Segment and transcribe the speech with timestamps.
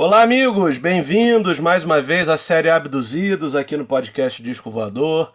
[0.00, 0.78] Olá, amigos!
[0.78, 5.32] Bem-vindos mais uma vez à série Abduzidos aqui no podcast Disco Voador.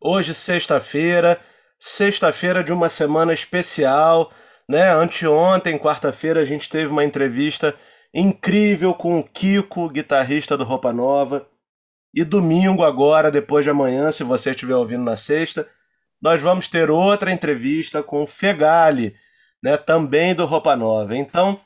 [0.00, 1.38] Hoje, sexta-feira,
[1.78, 4.32] sexta-feira de uma semana especial,
[4.66, 4.90] né?
[4.90, 7.74] Anteontem, quarta-feira, a gente teve uma entrevista
[8.14, 11.46] incrível com o Kiko, guitarrista do Roupa Nova.
[12.14, 15.68] E domingo, agora, depois de amanhã, se você estiver ouvindo na sexta,
[16.18, 19.14] nós vamos ter outra entrevista com o Fegali,
[19.62, 19.76] né?
[19.76, 21.14] Também do Roupa Nova.
[21.14, 21.60] Então.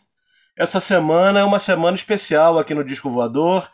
[0.62, 3.68] Essa semana é uma semana especial aqui no Disco Voador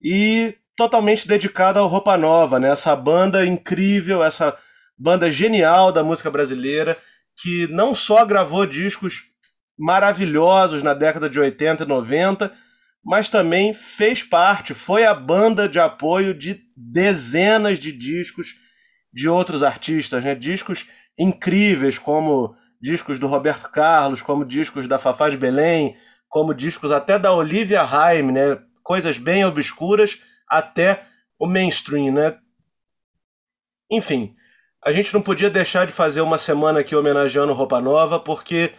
[0.00, 2.70] e totalmente dedicada ao Roupa Nova, né?
[2.70, 4.56] Essa banda incrível, essa
[4.96, 6.96] banda genial da música brasileira
[7.36, 9.24] que não só gravou discos
[9.76, 12.52] maravilhosos na década de 80 e 90,
[13.04, 18.54] mas também fez parte, foi a banda de apoio de dezenas de discos
[19.12, 20.36] de outros artistas, né?
[20.36, 20.86] Discos
[21.18, 25.96] incríveis como discos do Roberto Carlos, como discos da Fafá de Belém,
[26.32, 28.58] como discos até da Olivia Haim, né?
[28.82, 30.18] Coisas bem obscuras
[30.48, 31.04] até
[31.38, 32.38] o mainstream, né?
[33.90, 34.34] Enfim,
[34.82, 38.72] a gente não podia deixar de fazer uma semana aqui homenageando Roupa Nova, porque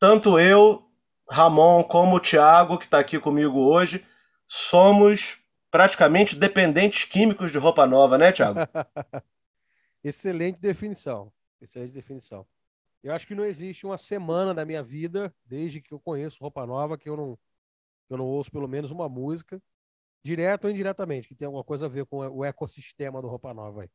[0.00, 0.82] tanto eu,
[1.30, 4.04] Ramon, como o Thiago, que está aqui comigo hoje,
[4.48, 5.38] somos
[5.70, 8.58] praticamente dependentes químicos de Roupa Nova, né, Thiago?
[10.02, 11.32] Excelente definição.
[11.62, 12.44] Excelente definição.
[13.06, 16.66] Eu acho que não existe uma semana da minha vida, desde que eu conheço Roupa
[16.66, 17.38] Nova, que eu não,
[18.10, 19.62] eu não ouço pelo menos uma música,
[20.24, 23.82] direto ou indiretamente, que tem alguma coisa a ver com o ecossistema do Roupa Nova
[23.82, 23.88] aí.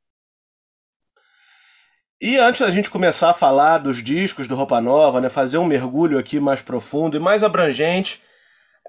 [2.21, 5.65] E antes da gente começar a falar dos discos do Roupa Nova, né, fazer um
[5.65, 8.23] mergulho aqui mais profundo e mais abrangente,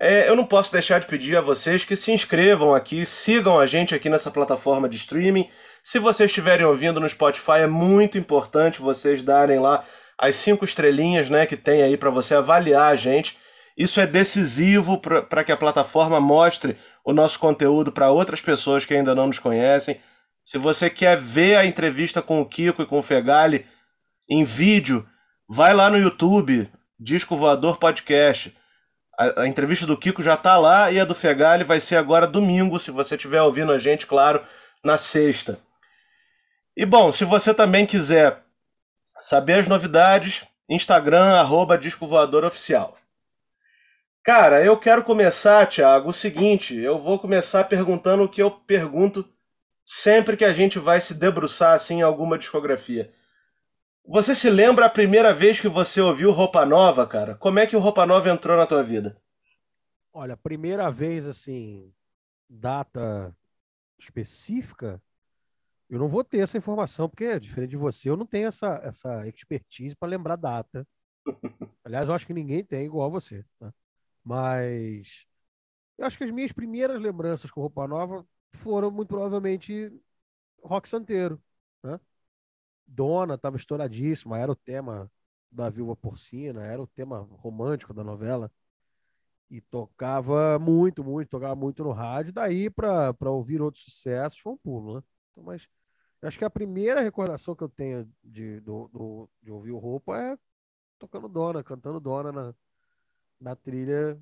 [0.00, 3.66] é, eu não posso deixar de pedir a vocês que se inscrevam aqui, sigam a
[3.66, 5.50] gente aqui nessa plataforma de streaming.
[5.82, 9.84] Se vocês estiverem ouvindo no Spotify, é muito importante vocês darem lá
[10.18, 13.36] as cinco estrelinhas né, que tem aí para você avaliar a gente.
[13.76, 18.94] Isso é decisivo para que a plataforma mostre o nosso conteúdo para outras pessoas que
[18.94, 20.00] ainda não nos conhecem.
[20.44, 23.66] Se você quer ver a entrevista com o Kiko e com o Fegali
[24.28, 25.06] em vídeo,
[25.48, 28.54] vai lá no YouTube, Disco Voador Podcast.
[29.18, 32.26] A, a entrevista do Kiko já está lá e a do Fegali vai ser agora
[32.26, 34.42] domingo, se você estiver ouvindo a gente, claro,
[34.84, 35.58] na sexta.
[36.76, 38.42] E bom, se você também quiser
[39.22, 42.98] Saber as novidades, Instagram, arroba Disco Voador Oficial.
[44.20, 49.24] Cara, eu quero começar, Thiago, o seguinte, eu vou começar perguntando o que eu pergunto
[49.84, 53.12] sempre que a gente vai se debruçar assim em alguma discografia.
[54.04, 57.36] Você se lembra a primeira vez que você ouviu Roupa Nova, cara?
[57.36, 59.16] Como é que o Roupa Nova entrou na tua vida?
[60.12, 61.94] Olha, primeira vez assim,
[62.50, 63.32] data
[63.96, 65.00] específica,
[65.92, 69.28] eu não vou ter essa informação, porque, diferente de você, eu não tenho essa, essa
[69.28, 70.88] expertise para lembrar data.
[71.84, 73.44] Aliás, eu acho que ninguém tem igual você.
[73.60, 73.70] Né?
[74.24, 75.26] Mas
[75.98, 79.92] eu acho que as minhas primeiras lembranças com roupa nova foram muito provavelmente
[80.64, 81.38] rock santeiro.
[81.82, 82.00] Né?
[82.86, 85.12] Dona estava estouradíssima, era o tema
[85.50, 88.50] da Viúva Porcina, era o tema romântico da novela.
[89.50, 92.32] E tocava muito, muito, tocava muito no rádio.
[92.32, 95.02] Daí, para ouvir outros sucessos, foi um pulo, né?
[95.32, 95.68] Então, mas
[96.22, 100.16] Acho que a primeira recordação que eu tenho de, do, do, de ouvir o Roupa
[100.16, 100.38] é
[100.98, 102.54] tocando Dona, cantando Dona na,
[103.40, 104.14] na trilha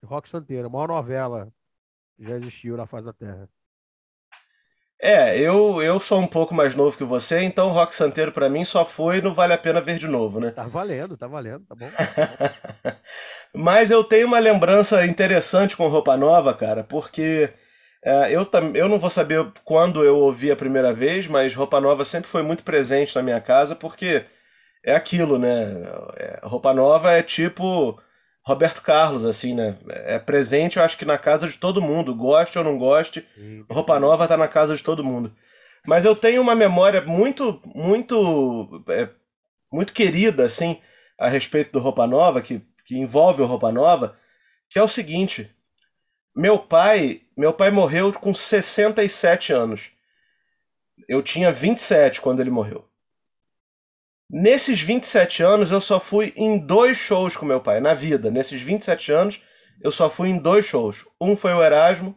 [0.00, 1.52] de Rock Santeiro, a maior novela
[2.16, 3.48] que já existiu na face da Terra.
[4.98, 8.64] É, eu, eu sou um pouco mais novo que você, então Rock Santeiro para mim
[8.64, 10.52] só foi no Vale a Pena Ver de Novo, né?
[10.52, 11.90] Tá valendo, tá valendo, tá bom.
[13.52, 17.52] Mas eu tenho uma lembrança interessante com Roupa Nova, cara, porque
[18.04, 22.04] é, eu, eu não vou saber quando eu ouvi a primeira vez, mas Roupa Nova
[22.04, 24.24] sempre foi muito presente na minha casa, porque
[24.84, 25.82] é aquilo, né?
[26.16, 28.00] É, roupa Nova é tipo
[28.44, 29.78] Roberto Carlos, assim, né?
[29.88, 33.24] É presente, eu acho que na casa de todo mundo, goste ou não goste,
[33.70, 35.32] Roupa Nova tá na casa de todo mundo.
[35.86, 39.08] Mas eu tenho uma memória muito, muito, é,
[39.72, 40.80] muito querida, assim,
[41.18, 44.16] a respeito do Roupa Nova, que, que envolve o Roupa Nova,
[44.68, 45.54] que é o seguinte.
[46.34, 49.90] Meu pai, meu pai morreu com 67 anos.
[51.08, 52.88] Eu tinha 27 quando ele morreu.
[54.30, 58.30] Nesses 27 anos eu só fui em dois shows com meu pai na vida.
[58.30, 59.42] Nesses 27 anos
[59.82, 61.06] eu só fui em dois shows.
[61.20, 62.16] Um foi o Erasmo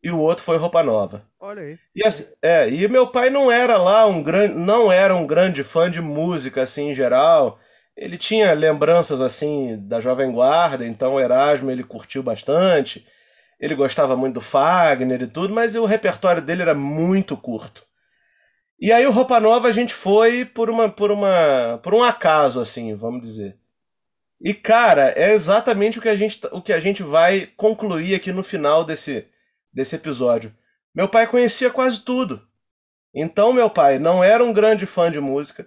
[0.00, 1.24] e o outro foi Roupa Nova.
[1.40, 1.78] Olha aí.
[1.96, 5.64] E, assim, é, e meu pai não era lá um grande, não era um grande
[5.64, 7.58] fã de música assim em geral.
[7.96, 13.04] Ele tinha lembranças assim da Jovem Guarda, então o Erasmo ele curtiu bastante.
[13.60, 17.84] Ele gostava muito do Fagner e tudo, mas o repertório dele era muito curto.
[18.78, 22.60] E aí o Roupa Nova a gente foi por uma por uma por um acaso
[22.60, 23.58] assim, vamos dizer.
[24.44, 28.30] E, cara, é exatamente o que a gente, o que a gente vai concluir aqui
[28.30, 29.26] no final desse,
[29.72, 30.54] desse episódio.
[30.94, 32.46] Meu pai conhecia quase tudo.
[33.14, 35.66] Então, meu pai não era um grande fã de música.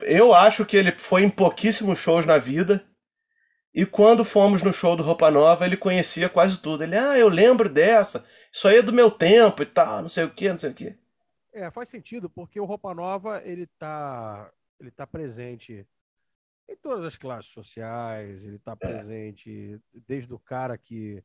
[0.00, 2.86] Eu acho que ele foi em pouquíssimos shows na vida.
[3.74, 6.82] E quando fomos no show do Roupa Nova, ele conhecia quase tudo.
[6.82, 8.24] Ele, ah, eu lembro dessa.
[8.52, 10.74] Isso aí é do meu tempo e tal, não sei o que, não sei o
[10.74, 10.98] que.
[11.52, 14.50] É, faz sentido, porque o Roupa Nova, ele tá,
[14.80, 15.86] ele tá presente
[16.68, 18.76] em todas as classes sociais, ele tá é.
[18.76, 21.22] presente desde o cara que,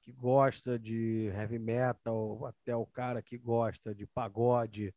[0.00, 4.94] que gosta de heavy metal até o cara que gosta de pagode.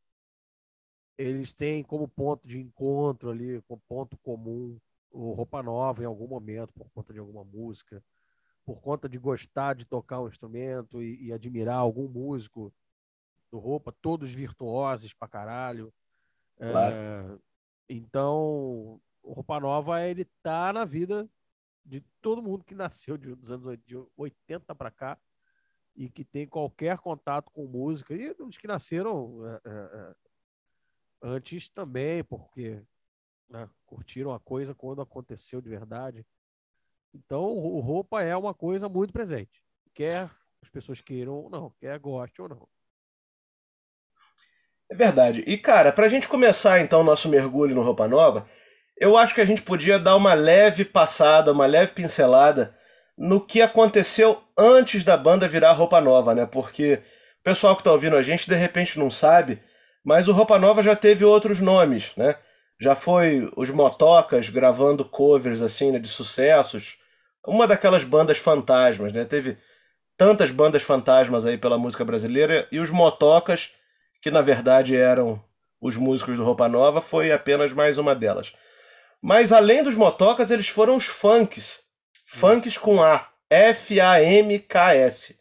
[1.18, 4.80] Eles têm como ponto de encontro ali, como ponto comum,
[5.12, 8.04] o Roupa Nova em algum momento, por conta de alguma música,
[8.66, 12.74] por conta de gostar de tocar um instrumento e, e admirar algum músico
[13.52, 15.94] do Roupa, todos virtuosos pra caralho.
[16.58, 16.96] Claro.
[16.96, 17.40] É,
[17.90, 21.30] então, o Roupa Nova, ele tá na vida
[21.86, 23.68] de todo mundo que nasceu de, dos anos
[24.18, 25.18] 80 para cá
[25.96, 30.16] e que tem qualquer contato com música, e os que nasceram é, é, é,
[31.22, 32.84] antes também, porque
[33.50, 36.26] né, curtiram a coisa quando aconteceu de verdade.
[37.14, 39.64] Então, o roupa é uma coisa muito presente.
[39.94, 40.30] Quer
[40.62, 42.68] as pessoas queiram ou não, quer goste ou não.
[44.90, 45.44] É verdade.
[45.48, 48.48] E, cara, pra gente começar então o nosso mergulho no Roupa Nova,
[48.98, 52.76] eu acho que a gente podia dar uma leve passada, uma leve pincelada
[53.18, 56.46] no que aconteceu antes da banda virar Roupa Nova, né?
[56.46, 57.02] Porque
[57.40, 59.62] o pessoal que está ouvindo a gente de repente não sabe,
[60.04, 62.36] mas o Roupa Nova já teve outros nomes, né?
[62.80, 66.98] Já foi os Motocas gravando covers assim, né, de sucessos.
[67.46, 69.24] Uma daquelas bandas fantasmas, né?
[69.24, 69.58] Teve
[70.18, 73.72] tantas bandas fantasmas aí pela música brasileira e os Motocas,
[74.22, 75.42] que na verdade eram
[75.80, 78.54] os músicos do Roupa Nova, foi apenas mais uma delas.
[79.22, 81.84] Mas além dos motocas, eles foram os funks.
[82.26, 83.30] Funks com A.
[83.50, 85.38] F-A-M-K-S.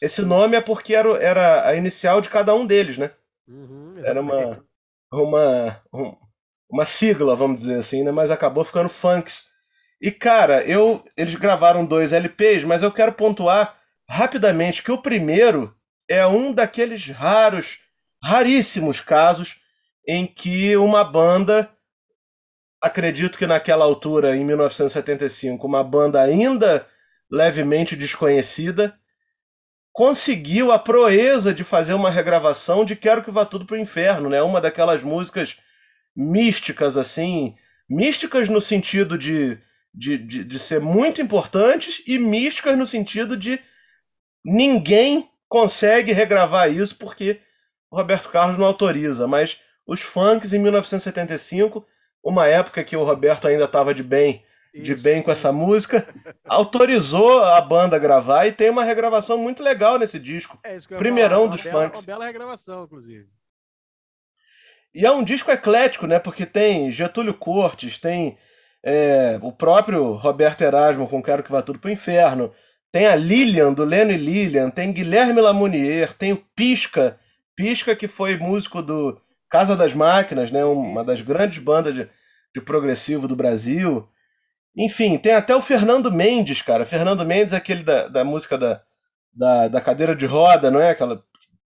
[0.00, 3.10] Esse nome é porque era, era a inicial de cada um deles, né?
[3.46, 4.64] Uhum, era uma,
[5.12, 5.82] uma,
[6.74, 8.10] uma sigla, vamos dizer assim, né?
[8.10, 9.46] Mas acabou ficando funks.
[10.02, 13.78] E, cara, eu eles gravaram dois LPs, mas eu quero pontuar
[14.08, 15.72] rapidamente que o primeiro
[16.08, 17.78] é um daqueles raros,
[18.20, 19.56] raríssimos casos
[20.06, 21.70] em que uma banda
[22.82, 26.86] acredito que naquela altura, em 1975, uma banda ainda
[27.30, 28.98] levemente desconhecida
[29.92, 34.42] conseguiu a proeza de fazer uma regravação de Quero que Vá Tudo pro Inferno, né?
[34.42, 35.56] Uma daquelas músicas
[36.16, 37.56] místicas, assim,
[37.88, 39.58] místicas no sentido de,
[39.92, 43.60] de, de, de ser muito importantes e místicas no sentido de
[44.44, 47.40] ninguém consegue regravar isso porque
[47.90, 51.86] o Roberto Carlos não autoriza, mas os funks em 1975
[52.24, 54.84] uma época que o Roberto ainda estava de bem, Isso.
[54.84, 56.08] de bem com essa música,
[56.48, 60.58] autorizou a banda a gravar e tem uma regravação muito legal nesse disco.
[60.64, 62.00] É isso que eu Primeirão dos bela, funks.
[62.00, 63.28] Uma bela regravação, inclusive.
[64.94, 66.18] E é um disco eclético, né?
[66.18, 68.38] Porque tem Getúlio Cortes, tem
[68.82, 72.52] é, o próprio Roberto Erasmo com Quero Que Vá Tudo Pro Inferno,
[72.92, 77.18] tem a Lilian, do Leno e Lilian, tem Guilherme Lamounier, tem o Pisca,
[77.56, 79.20] Pisca que foi músico do
[79.50, 80.64] Casa das Máquinas, né?
[80.64, 82.08] Uma das grandes bandas de,
[82.54, 84.08] de progressivo do Brasil.
[84.76, 86.84] Enfim, tem até o Fernando Mendes, cara.
[86.84, 88.82] Fernando Mendes é aquele da, da música da,
[89.32, 90.90] da, da cadeira de roda, não é?
[90.90, 91.22] Aquela.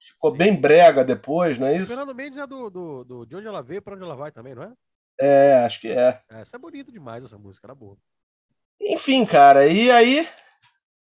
[0.00, 0.38] Ficou Sim.
[0.38, 1.84] bem brega depois, não é isso?
[1.84, 4.32] O Fernando Mendes é do, do, do De Onde Ela Veio para Onde Ela Vai
[4.32, 4.72] também, não é?
[5.20, 6.18] É, acho que é.
[6.30, 6.40] é.
[6.40, 7.98] Essa é bonita demais, essa música, era boa.
[8.80, 10.26] Enfim, cara, e aí,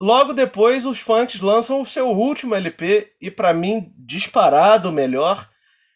[0.02, 5.48] logo depois, os funks lançam o seu último LP, e para mim, disparado o melhor,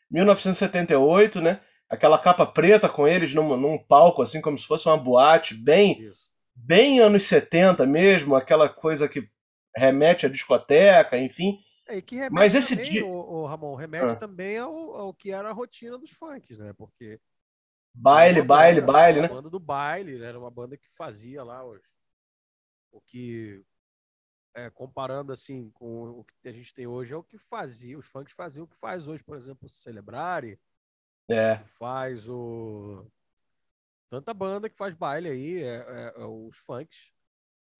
[0.08, 1.60] 1978, né?
[1.90, 6.08] Aquela capa preta com eles num, num palco, assim, como se fosse uma boate, bem,
[6.54, 9.28] bem anos 70 mesmo, aquela coisa que
[9.76, 11.58] remete à discoteca, enfim.
[11.92, 13.04] É, que remete Mas esse dia.
[13.04, 14.16] O, o Ramon, remete ah.
[14.16, 16.72] também ao, ao que era a rotina dos funks, né?
[16.72, 17.20] Porque.
[17.94, 19.26] Baile, baile, banda, baile, né?
[19.26, 20.26] A banda do baile, né?
[20.26, 21.82] Era uma banda que fazia lá os,
[22.90, 23.62] o que
[24.54, 28.06] é, comparando assim com o que a gente tem hoje, é o que fazia, os
[28.06, 30.58] funks faziam o que faz hoje, por exemplo, o Celebrare.
[31.28, 31.56] É.
[31.78, 33.06] Faz o.
[34.10, 37.10] Tanta banda que faz baile aí, é, é, é os funks.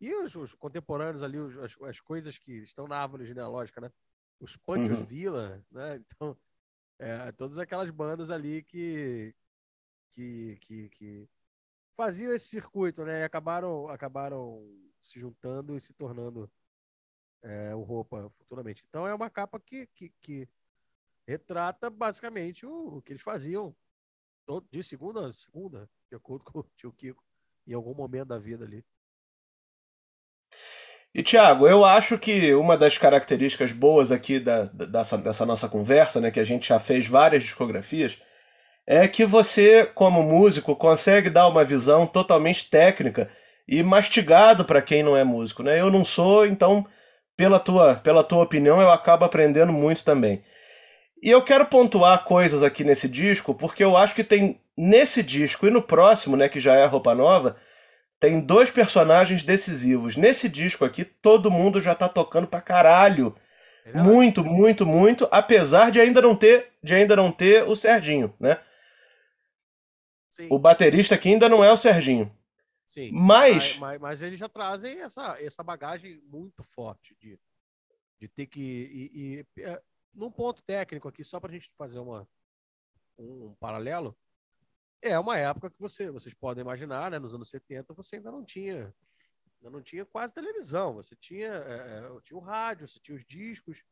[0.01, 3.91] E os, os contemporâneos ali, os, as, as, coisas que estão na árvore genealógica, né?
[4.43, 5.05] Os Panchos uhum.
[5.05, 6.03] Villa, né?
[6.05, 6.37] Então,
[6.99, 9.33] é, todas aquelas bandas ali que,
[10.11, 11.29] que, que, que
[11.97, 13.21] faziam esse circuito, né?
[13.21, 14.69] E acabaram, acabaram
[15.01, 16.51] se juntando e se tornando
[17.43, 18.85] é, o roupa futuramente.
[18.89, 20.49] Então é uma capa que, que, que
[21.25, 23.75] retrata basicamente o, o, que eles faziam
[24.71, 27.23] de segunda a segunda, de acordo com o tio Kiko.
[27.65, 28.85] em algum momento da vida ali.
[31.15, 36.21] E Thiago, eu acho que uma das características boas aqui da, dessa, dessa nossa conversa,
[36.21, 38.17] né, que a gente já fez várias discografias,
[38.87, 43.31] é que você, como músico, consegue dar uma visão totalmente técnica
[43.69, 45.81] e mastigado para quem não é músico, né?
[45.81, 46.85] Eu não sou, então,
[47.37, 50.43] pela tua, pela tua opinião, eu acabo aprendendo muito também.
[51.23, 55.67] E eu quero pontuar coisas aqui nesse disco, porque eu acho que tem nesse disco
[55.67, 57.57] e no próximo, né, que já é Roupa Nova,
[58.23, 60.17] tem dois personagens decisivos.
[60.17, 63.35] Nesse disco aqui, todo mundo já tá tocando pra caralho.
[63.85, 68.33] É muito, muito, muito, apesar de ainda não ter, de ainda não ter o Serginho,
[68.39, 68.63] né?
[70.31, 70.47] Sim.
[70.49, 72.33] O baterista aqui ainda não é o Serginho.
[72.87, 73.11] Sim.
[73.11, 73.77] Mas...
[73.79, 77.37] mas, mas, eles já trazem essa, essa bagagem muito forte de,
[78.21, 78.61] de ter que.
[78.63, 79.83] E, e, é,
[80.15, 82.29] num ponto técnico aqui, só para a gente fazer uma,
[83.19, 84.17] um, um, paralelo,
[85.03, 87.19] é uma época que você, vocês podem imaginar, né?
[87.19, 88.95] Nos anos 70, você ainda não tinha.
[89.57, 90.95] Ainda não tinha quase televisão.
[90.95, 93.85] Você tinha, é, é tinha o rádio, você tinha os discos,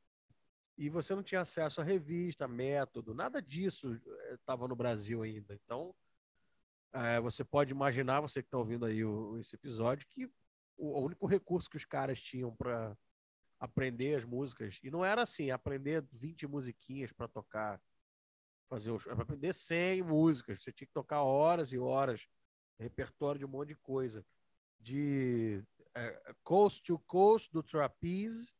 [0.81, 4.01] e você não tinha acesso à revista, método, nada disso
[4.33, 5.55] estava no Brasil ainda.
[5.55, 5.95] Então,
[6.95, 10.25] é, você pode imaginar, você que está ouvindo aí o, esse episódio, que
[10.79, 12.97] o, o, único recurso que os caras tinham para
[13.59, 17.79] aprender as músicas, e não era assim, aprender 20 musiquinhas para tocar,
[18.71, 22.27] fazer o era aprender 100 músicas, você tinha que tocar horas e horas,
[22.79, 24.25] repertório de um monte de coisa,
[24.79, 25.63] de
[25.95, 28.53] é, Coast to Coast, do Trapeze,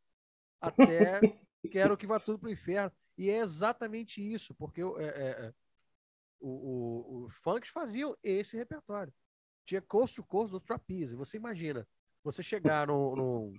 [0.61, 1.21] até
[1.69, 2.93] Quero que vá tudo para o inferno.
[3.19, 5.55] E é exatamente isso, porque é, é,
[6.41, 9.13] o, o, os funks faziam esse repertório.
[9.67, 11.15] Tinha Coast to Coast do Trapeze.
[11.15, 11.87] Você imagina,
[12.25, 13.53] você chegar no, no,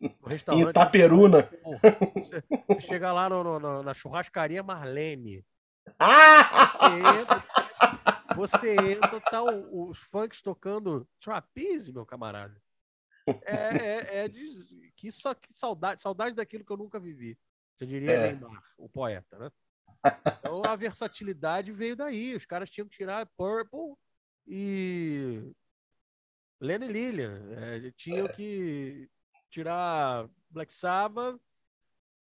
[0.00, 0.70] no restaurante.
[0.70, 1.50] Itaperuna.
[2.14, 5.44] Você, você chegar lá no, no, na churrascaria Marlene.
[5.86, 12.60] Você entra, você entra tá o, os funks tocando trapeze, meu camarada.
[13.44, 17.38] É, é, é de, que, só, que saudade, saudade daquilo que eu nunca vivi.
[17.78, 18.32] Eu diria é.
[18.32, 19.50] Neymar, o poeta, né?
[20.38, 22.34] Então a versatilidade veio daí.
[22.34, 23.94] Os caras tinham que tirar Purple
[24.46, 25.52] e
[26.60, 27.40] Lenny Lillian.
[27.52, 28.32] É, tinham é.
[28.32, 29.08] que
[29.50, 31.40] tirar Black Sabbath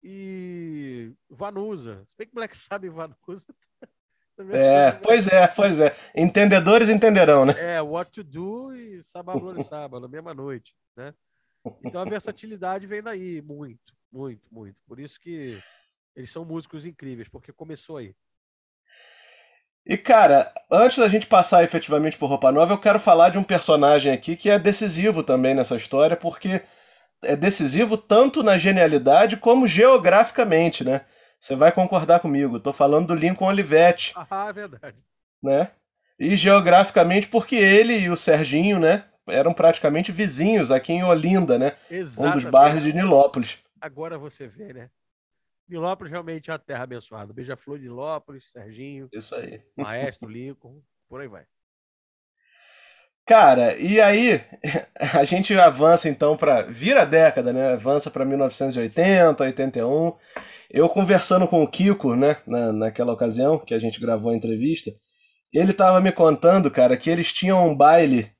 [0.03, 2.05] e Vanusa.
[2.07, 3.47] Se bem que Black Sabbath e Vanusa.
[4.51, 5.95] É, pois é, pois é.
[6.17, 7.55] Entendedores entenderão, né?
[7.59, 11.15] É, What to Do e Sábado Sábado, na mesma noite, né?
[11.85, 14.83] Então a versatilidade vem daí, muito, muito, muito.
[14.89, 15.63] Por isso que
[16.17, 18.17] eles são músicos incríveis, porque começou aí.
[19.85, 23.45] E cara, antes da gente passar efetivamente por Roupa Nova, eu quero falar de um
[23.45, 26.63] personagem aqui que é decisivo também nessa história, porque
[27.23, 31.05] é decisivo tanto na genialidade como geograficamente, né?
[31.39, 32.57] Você vai concordar comigo.
[32.57, 34.13] Estou falando do Lincoln Olivetti.
[34.15, 34.97] Ah, é verdade.
[35.43, 35.71] Né?
[36.19, 41.77] E geograficamente porque ele e o Serginho, né, eram praticamente vizinhos aqui em Olinda, né?
[41.91, 42.37] Exatamente.
[42.37, 43.59] Um dos bairros de Nilópolis.
[43.81, 44.91] Agora você vê, né?
[45.69, 47.33] Nilópolis realmente é uma terra abençoada.
[47.33, 49.09] Beija-flor de Nilópolis, Serginho.
[49.13, 49.61] Isso aí.
[49.77, 51.45] Maestro Lincoln, por aí vai.
[53.33, 54.43] Cara, e aí
[55.15, 57.73] a gente avança então para vira a década, né?
[57.73, 60.13] Avança para 1980, 81.
[60.71, 64.91] Eu conversando com o Kiko, né, na, naquela ocasião que a gente gravou a entrevista,
[65.51, 68.31] ele tava me contando, cara, que eles tinham um baile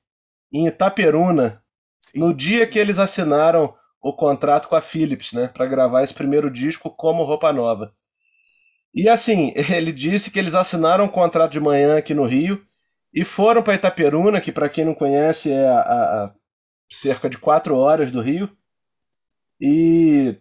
[0.53, 1.59] em Itaperuna
[1.99, 2.19] Sim.
[2.19, 6.51] no dia que eles assinaram o contrato com a Philips, né, para gravar esse primeiro
[6.51, 7.91] disco como roupa nova.
[8.93, 12.63] E assim, ele disse que eles assinaram um contrato de manhã aqui no Rio
[13.13, 16.31] e foram para Itaperuna, que para quem não conhece é a, a, a,
[16.89, 18.49] cerca de quatro horas do Rio.
[19.61, 20.35] E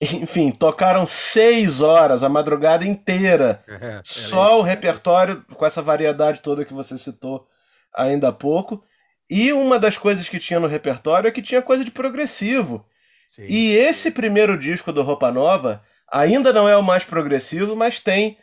[0.00, 3.64] enfim, tocaram seis horas, a madrugada inteira.
[3.80, 7.46] É, só o repertório com essa variedade toda que você citou
[7.94, 8.82] ainda há pouco.
[9.30, 12.86] E uma das coisas que tinha no repertório é que tinha coisa de progressivo.
[13.28, 13.44] Sim.
[13.46, 18.38] E esse primeiro disco do Roupa Nova ainda não é o mais progressivo, mas tem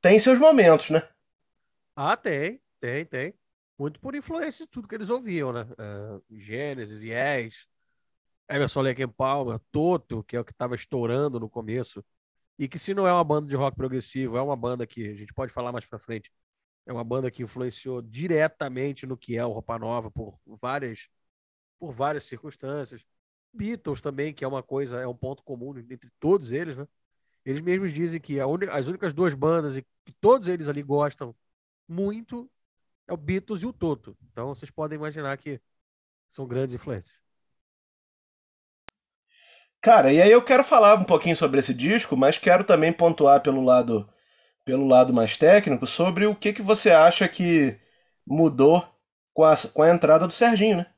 [0.00, 1.02] tem seus momentos, né?
[1.96, 3.34] Ah, tem, tem, tem.
[3.78, 5.62] Muito por influência de tudo que eles ouviam, né?
[5.62, 7.66] Uh, Gênesis, Yes,
[8.48, 12.04] Emerson Lake Palmer, Toto, que é o que estava estourando no começo.
[12.58, 15.14] E que se não é uma banda de rock progressivo, é uma banda que a
[15.14, 16.30] gente pode falar mais para frente
[16.86, 21.08] é uma banda que influenciou diretamente no que é o Roupa Nova por várias,
[21.78, 23.04] por várias circunstâncias.
[23.52, 26.86] Beatles também, que é uma coisa, é um ponto comum entre todos eles, né?
[27.44, 31.34] Eles mesmos dizem que única, as únicas duas bandas e que todos eles ali gostam
[31.88, 32.50] muito
[33.06, 34.16] é o Beatles e o Toto.
[34.32, 35.60] Então vocês podem imaginar que
[36.28, 37.16] são grandes influências.
[39.80, 43.42] Cara, e aí eu quero falar um pouquinho sobre esse disco, mas quero também pontuar
[43.42, 44.08] pelo lado
[44.64, 47.78] pelo lado mais técnico sobre o que, que você acha que
[48.26, 48.84] mudou
[49.32, 50.92] com a, com a entrada do Serginho, né?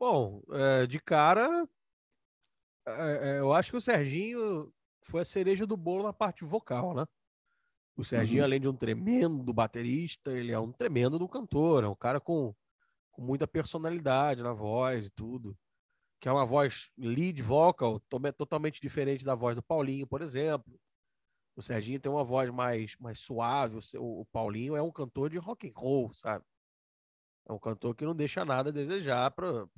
[0.00, 1.68] Bom, é, de cara,
[2.86, 4.72] é, é, eu acho que o Serginho
[5.02, 7.04] foi a cereja do bolo na parte vocal, né?
[7.96, 8.44] O Serginho, uhum.
[8.44, 12.54] além de um tremendo baterista, ele é um tremendo do cantor, é um cara com,
[13.12, 15.56] com muita personalidade na voz e tudo.
[16.20, 18.00] Que é uma voz lead vocal,
[18.36, 20.78] totalmente diferente da voz do Paulinho, por exemplo.
[21.56, 25.38] O Serginho tem uma voz mais, mais suave, o, o Paulinho é um cantor de
[25.38, 26.44] rock and roll, sabe?
[27.46, 29.68] É um cantor que não deixa nada a desejar para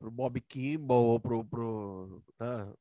[0.00, 2.74] o Bob Kimball ou pro, pro, né,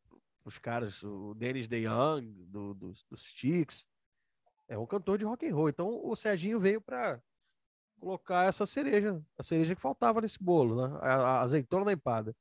[0.46, 3.88] os caras, o Dennis DeYoung, do, dos, dos Sticks.
[4.68, 5.70] É um cantor de rock and roll.
[5.70, 7.22] Então o Serginho veio para
[8.00, 11.00] colocar essa cereja, a cereja que faltava nesse bolo, né?
[11.02, 12.36] A, a azeitona da empada.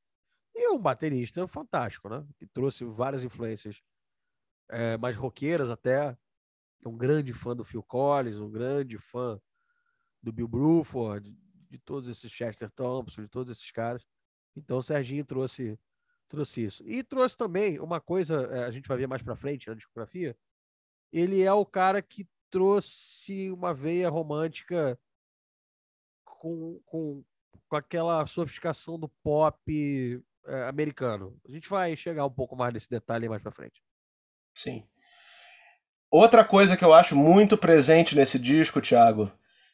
[0.55, 2.27] E um baterista fantástico, né?
[2.39, 3.81] Que trouxe várias influências
[4.69, 6.17] é, mais roqueiras até.
[6.85, 9.41] Um grande fã do Phil Collins, um grande fã
[10.21, 11.39] do Bill Bruford, de,
[11.71, 14.05] de todos esses Chester Thompson, de todos esses caras.
[14.57, 15.79] Então o Serginho trouxe
[16.33, 16.83] trouxe isso.
[16.87, 20.35] E trouxe também uma coisa, eh, a gente vai ver mais para frente na discografia,
[21.13, 24.99] ele é o cara que trouxe uma veia romântica
[26.25, 27.23] com, com,
[27.69, 31.39] com aquela sofisticação do pop é, americano.
[31.47, 33.83] A gente vai chegar um pouco mais nesse detalhe mais para frente.
[34.55, 34.87] Sim.
[36.11, 39.31] Outra coisa que eu acho muito presente nesse disco, Thiago,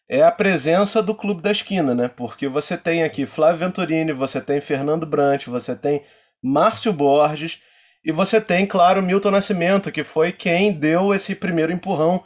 [0.09, 2.09] é a presença do Clube da Esquina, né?
[2.09, 6.05] Porque você tem aqui Flávio Venturini, você tem Fernando Brant, você tem
[6.43, 7.61] Márcio Borges
[8.05, 12.25] e você tem, claro, Milton Nascimento, que foi quem deu esse primeiro empurrão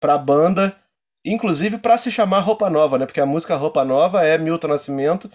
[0.00, 0.76] para a banda,
[1.24, 3.06] inclusive para se chamar Roupa Nova, né?
[3.06, 5.30] Porque a música Roupa Nova é Milton Nascimento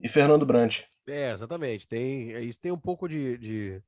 [0.00, 0.82] e Fernando Brant.
[1.06, 1.88] É, exatamente.
[1.88, 3.82] Tem isso tem um pouco de, de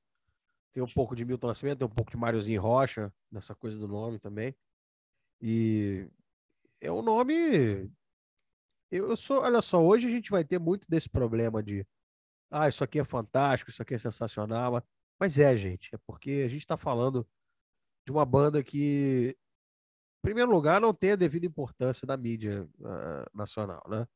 [0.73, 3.87] tem um pouco de Milton Nascimento, tem um pouco de Máriozinho Rocha nessa coisa do
[3.87, 4.55] nome também.
[5.41, 6.09] E
[6.81, 7.91] é um nome.
[8.91, 11.87] Eu sou, olha só, hoje a gente vai ter muito desse problema de
[12.55, 14.81] ah, isso aqui é fantástico, isso aqui é sensacional.
[15.19, 17.27] Mas é, gente, é porque a gente está falando
[18.07, 19.37] de uma banda que,
[20.19, 24.07] em primeiro lugar, não tem a devida importância da mídia uh, nacional, né?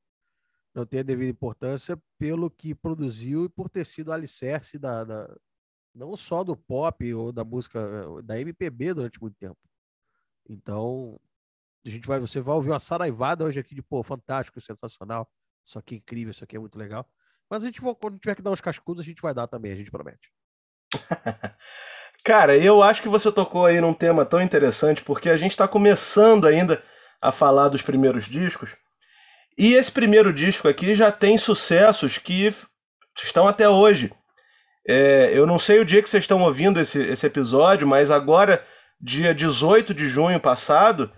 [0.72, 5.37] Não tem a devida importância pelo que produziu e por ter sido alicerce da, da
[5.92, 7.81] não só do pop ou da música,
[8.22, 9.59] da MPB durante muito tempo.
[10.48, 11.18] Então,
[11.85, 15.29] a gente vai, você vai ouvir uma saraivada hoje aqui de, pô, fantástico, sensacional,
[15.64, 17.09] isso aqui é incrível, isso aqui é muito legal.
[17.50, 19.76] Mas a gente, quando tiver que dar uns cascudos, a gente vai dar também, a
[19.76, 20.30] gente promete.
[22.24, 25.66] Cara, eu acho que você tocou aí num tema tão interessante, porque a gente está
[25.66, 26.82] começando ainda
[27.20, 28.76] a falar dos primeiros discos.
[29.56, 32.54] E esse primeiro disco aqui já tem sucessos que
[33.16, 34.12] estão até hoje.
[34.87, 38.62] É, eu não sei o dia que vocês estão ouvindo esse, esse episódio, mas agora,
[39.00, 41.11] dia 18 de junho passado,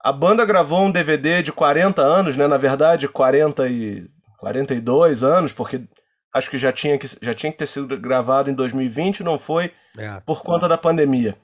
[0.00, 2.46] a banda gravou um DVD de 40 anos, né?
[2.46, 4.08] Na verdade, 40 e
[4.38, 5.82] 42 anos, porque
[6.32, 9.72] acho que já tinha que, já tinha que ter sido gravado em 2020, não foi
[9.98, 10.20] é.
[10.24, 11.36] por conta da pandemia.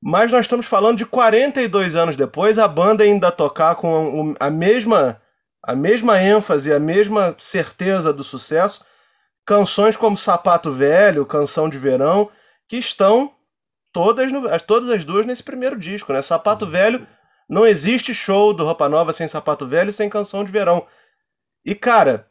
[0.00, 5.20] Mas nós estamos falando de 42 anos depois, a banda ainda tocar com a mesma,
[5.62, 8.84] a mesma ênfase, a mesma certeza do sucesso.
[9.46, 12.28] Canções como Sapato Velho, Canção de Verão,
[12.68, 13.32] que estão
[13.92, 16.20] todas, no, todas as duas nesse primeiro disco, né?
[16.20, 17.06] Sapato Velho,
[17.48, 20.84] não existe show do Roupa Nova sem Sapato Velho sem Canção de Verão.
[21.64, 22.30] E, cara,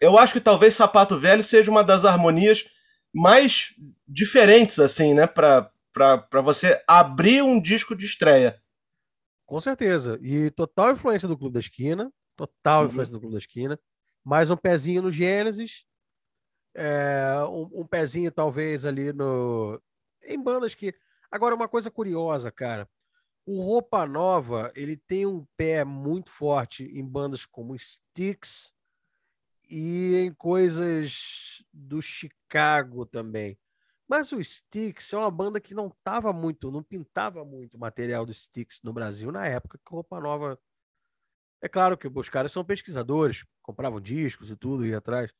[0.00, 2.64] eu acho que talvez Sapato Velho seja uma das harmonias
[3.12, 3.74] mais
[4.06, 5.26] diferentes, assim, né?
[5.26, 8.60] Pra, pra, pra você abrir um disco de estreia.
[9.46, 10.18] Com certeza.
[10.22, 12.12] E total influência do Clube da Esquina.
[12.36, 12.88] Total uhum.
[12.88, 13.78] influência do Clube da Esquina.
[14.24, 15.84] Mais um pezinho no Gênesis.
[16.74, 19.80] É, um, um pezinho, talvez, ali no.
[20.24, 20.94] Em bandas que.
[21.30, 22.88] Agora, uma coisa curiosa, cara.
[23.46, 28.72] O Roupa Nova, ele tem um pé muito forte em bandas como Styx
[29.68, 33.58] e em coisas do Chicago também.
[34.08, 38.32] Mas o Styx é uma banda que não tava muito, não pintava muito material do
[38.32, 40.58] Styx no Brasil na época que Roupa Nova.
[41.62, 45.32] É claro que os caras são pesquisadores, compravam discos e tudo, e atrás.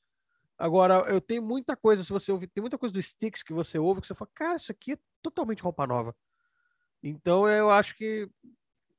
[0.56, 3.78] Agora, eu tenho muita coisa, se você ouvir, tem muita coisa do Styx que você
[3.78, 6.14] ouve que você fala, cara, isso aqui é totalmente roupa nova.
[7.02, 8.28] Então eu acho que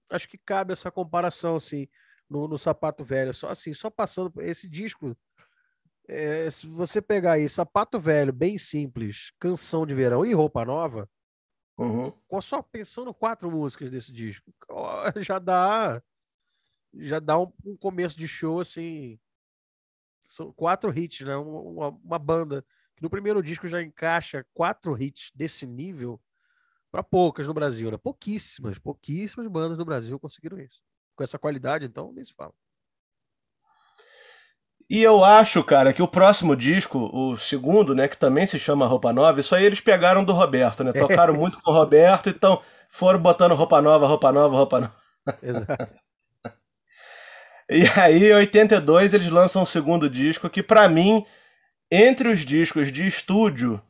[0.09, 1.87] acho que cabe essa comparação assim
[2.29, 3.33] no, no sapato velho.
[3.33, 5.15] Só assim, só passando esse disco.
[6.07, 11.09] É, se você pegar aí sapato velho, bem simples, canção de verão e roupa nova,
[11.77, 12.11] uhum.
[12.41, 14.53] só pensando quatro músicas desse disco,
[15.17, 16.01] já dá
[16.93, 19.19] já dá um, um começo de show assim.
[20.27, 21.35] São quatro hits, né?
[21.35, 26.21] Uma, uma banda que no primeiro disco já encaixa quatro hits desse nível
[26.91, 27.97] para poucas no Brasil, né?
[27.97, 30.81] Pouquíssimas, pouquíssimas bandas no Brasil conseguiram isso.
[31.15, 32.53] Com essa qualidade, então, nem se fala.
[34.89, 38.85] E eu acho, cara, que o próximo disco, o segundo, né, que também se chama
[38.85, 40.91] Roupa Nova, isso aí eles pegaram do Roberto, né?
[40.91, 44.93] Tocaram muito com o Roberto, então foram botando roupa nova, roupa nova, roupa nova.
[45.41, 45.93] Exato.
[47.73, 51.25] E aí, em 82, eles lançam um segundo disco que, para mim,
[51.89, 53.81] entre os discos de estúdio,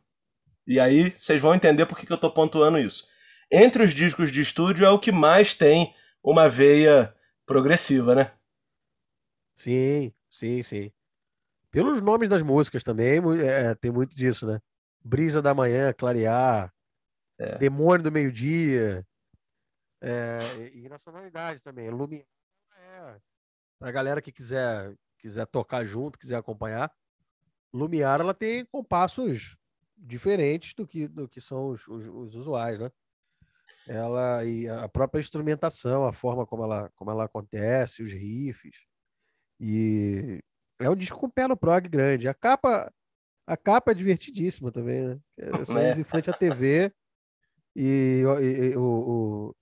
[0.66, 3.08] e aí vocês vão entender por que, que eu tô pontuando isso.
[3.52, 5.94] Entre os discos de estúdio é o que mais tem
[6.24, 7.14] uma veia
[7.46, 8.32] progressiva, né?
[9.54, 10.92] Sim, sim, sim.
[11.70, 14.60] Pelos nomes das músicas também, é, tem muito disso, né?
[15.04, 16.74] Brisa da Manhã, Clarear,
[17.38, 17.58] é.
[17.58, 19.06] Demônio do Meio-Dia,
[20.02, 20.40] é,
[20.74, 21.90] e nacionalidade também.
[21.90, 22.26] Lumiar
[22.76, 23.16] é,
[23.78, 26.92] pra galera que quiser, quiser tocar junto, quiser acompanhar.
[27.72, 29.56] Lumiar ela tem compassos
[30.02, 32.92] diferentes do que, do que são os, os, os usuais, né?
[33.88, 38.76] Ela e a própria instrumentação, a forma como ela, como ela acontece, os riffs.
[39.60, 40.40] E
[40.80, 42.28] é um disco com pé no prog grande.
[42.28, 42.92] A capa,
[43.46, 45.20] a capa é divertidíssima também, né?
[45.38, 45.94] É só é.
[45.94, 46.92] em frente à TV.
[47.76, 49.56] E, e, e o, o,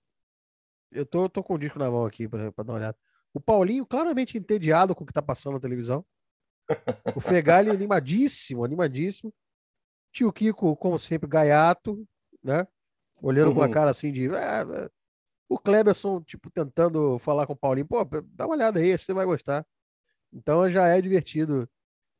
[0.90, 2.98] eu tô, tô com o disco na mão aqui para dar uma olhada.
[3.32, 6.04] O Paulinho claramente entediado com o que tá passando na televisão.
[7.14, 9.32] O Fegali animadíssimo, animadíssimo.
[10.12, 12.06] Tio Kiko, como sempre, gaiato,
[12.42, 12.66] né?
[13.22, 13.54] Olhando uhum.
[13.54, 13.72] com a uhum.
[13.72, 14.26] cara assim de.
[14.28, 14.90] É.
[15.48, 19.26] O Kleberson, tipo, tentando falar com o Paulinho, pô, dá uma olhada aí, você vai
[19.26, 19.66] gostar.
[20.32, 21.68] Então já é divertido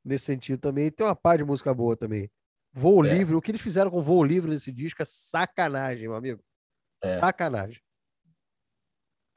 [0.04, 0.90] nesse sentido também.
[0.90, 2.30] Tem uma pá de música boa também.
[2.72, 3.14] Voo é.
[3.14, 6.42] Livre, o que eles fizeram com Voo Livre nesse disco é sacanagem, meu amigo.
[7.02, 7.18] É.
[7.18, 7.80] Sacanagem.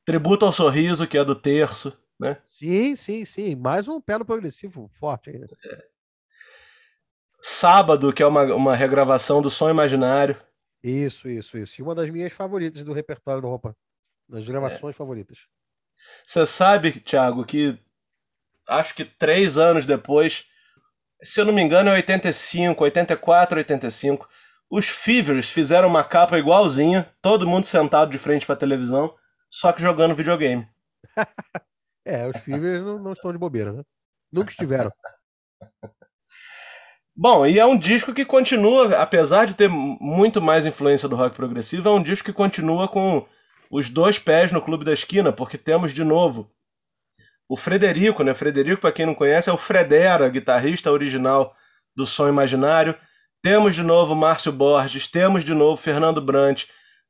[0.05, 2.41] Tributo ao Sorriso, que é do terço, né?
[2.43, 3.55] Sim, sim, sim.
[3.55, 5.47] Mais um pé no progressivo forte aí, né?
[5.65, 5.92] É.
[7.45, 10.41] Sábado, que é uma, uma regravação do Som Imaginário.
[10.81, 11.81] Isso, isso, isso.
[11.81, 13.75] E uma das minhas favoritas do repertório do Roupa.
[14.29, 14.97] Das gravações é.
[14.97, 15.39] favoritas.
[16.25, 17.77] Você sabe, Thiago, que
[18.65, 20.45] acho que três anos depois,
[21.21, 24.29] se eu não me engano, é 85, 84, 85.
[24.69, 29.13] Os Fevers fizeram uma capa igualzinha, todo mundo sentado de frente para a televisão,
[29.49, 30.65] só que jogando videogame.
[32.05, 33.83] é, os Fevers não, não estão de bobeira, né?
[34.31, 34.93] Nunca estiveram.
[37.15, 41.35] Bom, e é um disco que continua, apesar de ter muito mais influência do rock
[41.35, 43.23] progressivo, é um disco que continua com
[43.69, 46.51] os dois pés no clube da esquina, porque temos de novo
[47.47, 48.33] o Frederico, né?
[48.33, 51.53] Frederico, para quem não conhece, é o Fredera, guitarrista original
[51.95, 52.97] do Som Imaginário.
[53.43, 56.65] Temos de novo Márcio Borges, temos de novo Fernando Brant,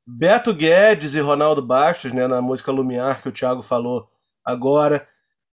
[0.06, 4.10] Beto Guedes e Ronaldo Bastos, né, na música Lumiar que o Thiago falou
[4.44, 5.08] agora.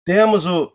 [0.05, 0.73] Temos o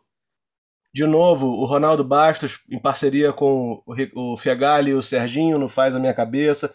[0.93, 3.81] de novo, o Ronaldo Bastos, em parceria com
[4.15, 6.73] o Fegali e o Serginho, no Faz a Minha Cabeça.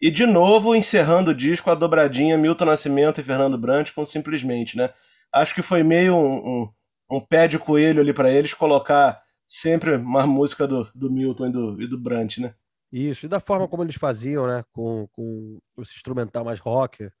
[0.00, 4.76] E de novo, encerrando o disco, a dobradinha Milton Nascimento e Fernando Brant com Simplesmente,
[4.76, 4.90] né?
[5.32, 6.72] Acho que foi meio um, um,
[7.16, 11.52] um pé de coelho ali para eles colocar sempre uma música do, do Milton e
[11.52, 12.54] do, e do Brant, né?
[12.90, 14.64] Isso, e da forma como eles faziam, né?
[14.72, 17.12] Com, com esse instrumental mais rocker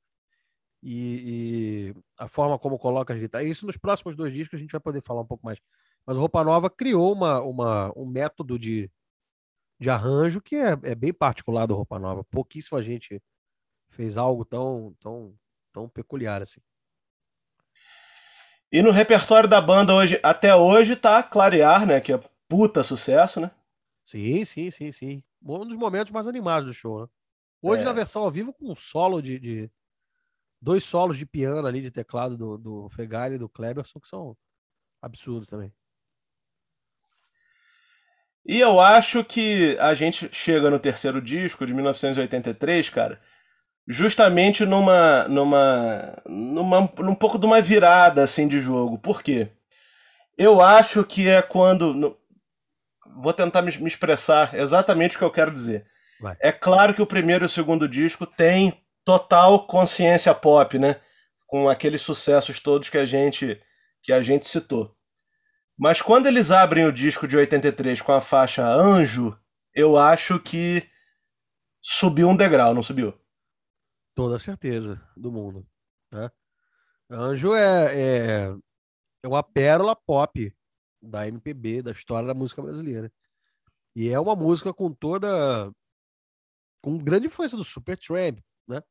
[0.82, 3.48] e, e a forma como coloca as guitarras.
[3.48, 5.58] Isso nos próximos dois discos a gente vai poder falar um pouco mais.
[6.08, 8.90] Mas o Roupa Nova criou uma, uma, um método de,
[9.78, 12.24] de arranjo que é, é bem particular do Roupa Nova.
[12.24, 13.22] Pouquíssima gente
[13.90, 15.38] fez algo tão, tão,
[15.70, 16.62] tão peculiar assim.
[18.72, 22.00] E no repertório da banda hoje, até hoje, tá Clarear, né?
[22.00, 23.50] Que é puta sucesso, né?
[24.02, 25.22] Sim, sim, sim, sim.
[25.42, 27.08] Um dos momentos mais animados do show, né?
[27.60, 27.84] Hoje, é.
[27.84, 29.70] na versão ao vivo, com um solo de, de,
[30.58, 34.34] Dois solos de piano ali, de teclado do, do Fegali e do Kleberson, que são
[35.02, 35.70] absurdos também.
[38.48, 43.20] E eu acho que a gente chega no terceiro disco de 1983, cara,
[43.86, 48.96] justamente numa numa numa num pouco de uma virada assim de jogo.
[48.96, 49.48] Por quê?
[50.38, 52.16] Eu acho que é quando no...
[53.18, 55.84] vou tentar me, me, expressar exatamente o que eu quero dizer.
[56.18, 56.34] Vai.
[56.40, 58.72] É claro que o primeiro e o segundo disco tem
[59.04, 60.96] total consciência pop, né?
[61.46, 63.60] Com aqueles sucessos todos que a gente
[64.02, 64.96] que a gente citou.
[65.78, 69.38] Mas quando eles abrem o disco de 83 com a faixa Anjo,
[69.72, 70.90] eu acho que
[71.80, 73.14] subiu um degrau, não subiu?
[74.12, 75.64] Toda certeza do mundo.
[76.12, 76.28] Né?
[77.08, 78.54] Anjo é, é,
[79.22, 80.52] é uma pérola pop
[81.00, 83.12] da MPB, da história da música brasileira.
[83.94, 85.72] E é uma música com toda.
[86.82, 88.82] com grande influência do Supertramp, né?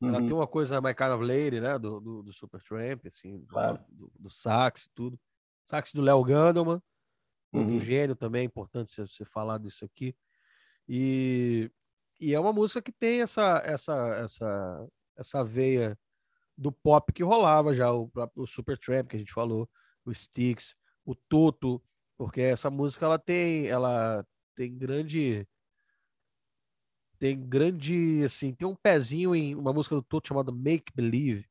[0.00, 0.08] Uhum.
[0.08, 1.78] Ela tem uma coisa My Kind of Lady, né?
[1.78, 3.84] Do, do, do Supertramp, assim, claro.
[3.90, 5.20] do, do, do sax e tudo
[5.68, 6.80] sax do Léo Gandelman,
[7.52, 7.80] outro uhum.
[7.80, 10.14] gênio também, é importante você, falar disso aqui.
[10.88, 11.70] E,
[12.20, 15.98] e é uma música que tem essa, essa, essa, essa veia
[16.56, 19.68] do pop que rolava já, o, o Supertramp que a gente falou,
[20.04, 20.74] o Styx,
[21.04, 21.82] o Toto,
[22.16, 24.24] Porque essa música ela tem, ela
[24.54, 25.46] tem grande
[27.18, 31.46] tem grande assim, tem um pezinho em uma música do Toto chamada Make Believe.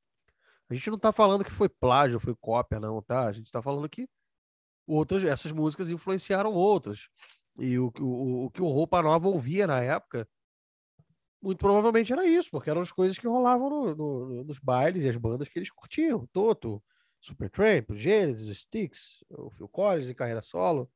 [0.69, 3.28] A gente não tá falando que foi plágio, foi cópia não, tá?
[3.28, 4.08] A gente tá falando que
[4.88, 7.08] outras essas músicas influenciaram outras.
[7.58, 10.28] E o, o, o que o Roupa Nova ouvia na época,
[11.41, 15.10] muito provavelmente era isso, porque eram as coisas que rolavam no, no, nos bailes e
[15.10, 16.28] as bandas que eles curtiam.
[16.34, 16.84] Toto,
[17.21, 20.89] Supertramp, Genesis, Styx, o Phil Collins em carreira solo,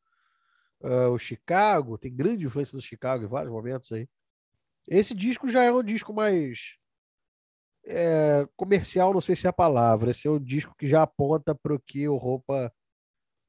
[0.81, 4.07] uh, o Chicago, tem grande influência do Chicago em vários momentos aí.
[4.87, 6.77] Esse disco já é um disco mais
[7.89, 10.11] é, comercial, não sei se é a palavra.
[10.11, 12.71] Esse é um disco que já aponta para o que o Roupa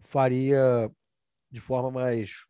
[0.00, 0.90] faria
[1.50, 2.46] de forma mais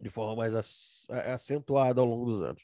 [0.00, 2.62] de forma mais acentuada ao longo dos anos.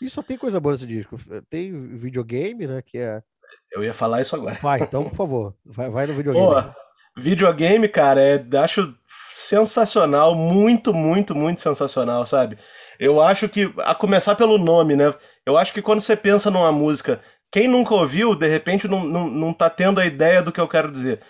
[0.00, 1.18] E só tem coisa boa nesse disco.
[1.48, 2.80] Tem videogame, né?
[2.82, 3.22] Que é
[3.70, 4.56] eu ia falar isso agora.
[4.60, 6.46] Vai, então, por favor, vai, vai no videogame.
[6.46, 8.94] Pô, videogame, cara, é, acho
[9.30, 12.58] sensacional, muito, muito, muito sensacional, sabe?
[12.98, 15.14] Eu acho que, a começar pelo nome, né?
[15.46, 19.28] Eu acho que quando você pensa numa música, quem nunca ouviu, de repente não, não,
[19.28, 21.22] não tá tendo a ideia do que eu quero dizer.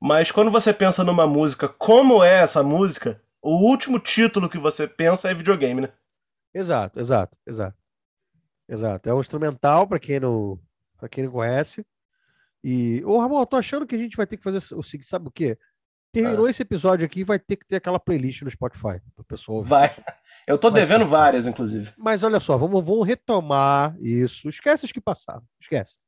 [0.00, 4.86] Mas quando você pensa numa música, como é essa música, o último título que você
[4.86, 5.92] pensa é videogame, né?
[6.54, 7.76] Exato, exato, exato.
[8.68, 9.08] Exato.
[9.08, 10.60] É um instrumental, para quem não,
[10.96, 11.84] para quem não conhece.
[12.64, 15.08] E, ô Ramon, eu tô achando que a gente vai ter que fazer o seguinte,
[15.08, 15.56] sabe o quê?
[16.22, 16.50] Terminou ah.
[16.50, 19.68] esse episódio aqui, vai ter que ter aquela playlist no Spotify pro pessoal ouvir.
[19.68, 19.96] Vai.
[20.46, 21.10] Eu tô vai devendo ter.
[21.10, 21.92] várias, inclusive.
[21.98, 24.48] Mas olha só, vamos, vamos retomar isso.
[24.48, 25.42] Esquece os que passaram.
[25.60, 25.98] Esquece.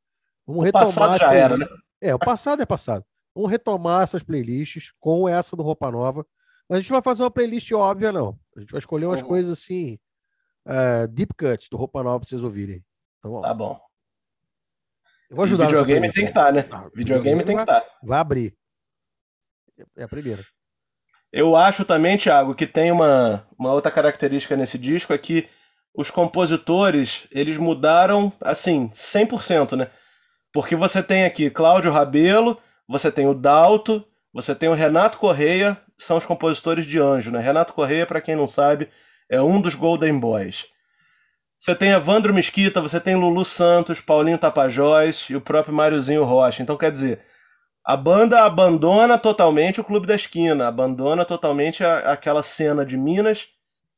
[0.47, 0.87] Vamos o retomar.
[0.87, 1.67] Passado já era, né?
[2.01, 3.05] É, o passado é passado.
[3.35, 6.27] Vamos retomar essas playlists com essa do Roupa Nova.
[6.67, 8.39] Mas a gente vai fazer uma playlist óbvia, não.
[8.57, 9.29] A gente vai escolher umas uhum.
[9.29, 9.99] coisas assim.
[10.67, 12.83] Uh, deep cut do Roupa Nova pra vocês ouvirem.
[13.19, 13.79] Então, tá bom.
[15.29, 15.65] Eu vou ajudar.
[15.65, 16.69] E videogame tem que estar, tá, né?
[16.71, 17.83] Ah, videogame, videogame tem que estar.
[17.83, 17.87] Tá.
[18.03, 18.58] Vai abrir.
[19.97, 20.45] É a primeira.
[21.33, 25.49] Eu acho também, Thiago, que tem uma, uma outra característica nesse disco é que
[25.95, 29.91] os compositores, eles mudaram, assim, 100%, né?
[30.53, 35.77] Porque você tem aqui Cláudio Rabelo, você tem o Dalto, você tem o Renato Correia,
[35.99, 37.41] são os compositores de Anjo, né?
[37.41, 38.89] Renato Correia, para quem não sabe,
[39.31, 40.67] é um dos Golden Boys.
[41.59, 46.63] Você tem Evandro Mesquita, você tem Lulu Santos, Paulinho Tapajós e o próprio Máriozinho Rocha.
[46.63, 47.21] Então, quer dizer,
[47.89, 53.49] a banda abandona totalmente o Clube da Esquina, abandona totalmente a, aquela cena de Minas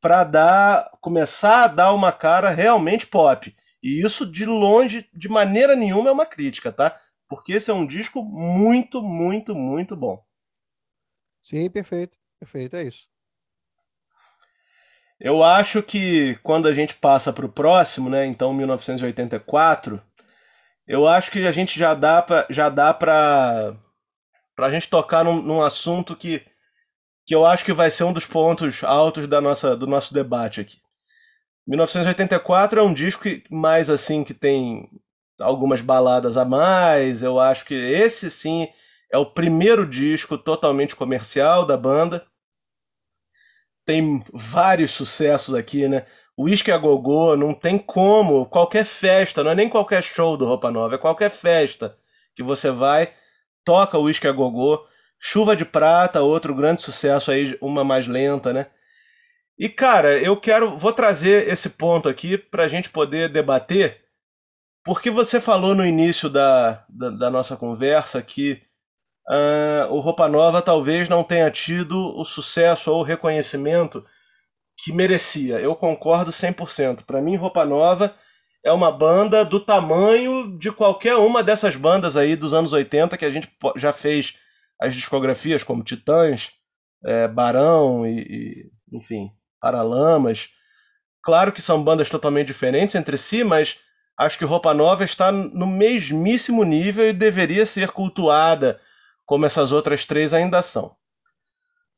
[0.00, 3.53] para dar, começar a dar uma cara realmente pop.
[3.83, 7.00] E isso de longe, de maneira nenhuma, é uma crítica, tá?
[7.29, 10.22] Porque esse é um disco muito, muito, muito bom.
[11.40, 12.16] Sim, perfeito.
[12.38, 13.09] Perfeito, é isso.
[15.18, 20.00] Eu acho que quando a gente passa para o próximo, né, então 1984,
[20.90, 23.76] eu acho que a gente já dá para já dá para
[24.57, 26.44] para a gente tocar num, num, assunto que
[27.24, 30.61] que eu acho que vai ser um dos pontos altos da nossa do nosso debate
[30.61, 30.79] aqui.
[31.66, 34.90] 1984 é um disco que, mais assim que tem
[35.38, 37.22] algumas baladas a mais.
[37.22, 38.68] Eu acho que esse sim
[39.12, 42.26] é o primeiro disco totalmente comercial da banda
[43.90, 46.07] tem vários sucessos aqui, né?
[46.40, 50.46] O Whisky a Gogô não tem como, qualquer festa, não é nem qualquer show do
[50.46, 51.98] Roupa Nova, é qualquer festa
[52.35, 53.12] que você vai,
[53.62, 54.83] toca o Whisky a Gogô.
[55.18, 58.68] Chuva de Prata, outro grande sucesso aí, uma mais lenta, né?
[59.59, 64.03] E cara, eu quero, vou trazer esse ponto aqui para a gente poder debater,
[64.83, 68.62] porque você falou no início da, da, da nossa conversa que
[69.29, 74.03] uh, o Roupa Nova talvez não tenha tido o sucesso ou o reconhecimento
[74.83, 75.61] que merecia.
[75.61, 77.05] Eu concordo 100%.
[77.05, 78.14] Para mim, Roupa Nova
[78.64, 83.25] é uma banda do tamanho de qualquer uma dessas bandas aí dos anos 80 que
[83.25, 84.37] a gente já fez
[84.81, 86.53] as discografias, como Titãs,
[87.05, 90.49] é, Barão e, e, enfim, Paralamas.
[91.23, 93.79] Claro que são bandas totalmente diferentes entre si, mas
[94.19, 98.81] acho que Roupa Nova está no mesmíssimo nível e deveria ser cultuada
[99.27, 100.97] como essas outras três ainda são.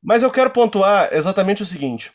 [0.02, 2.12] Mas eu quero pontuar exatamente o seguinte.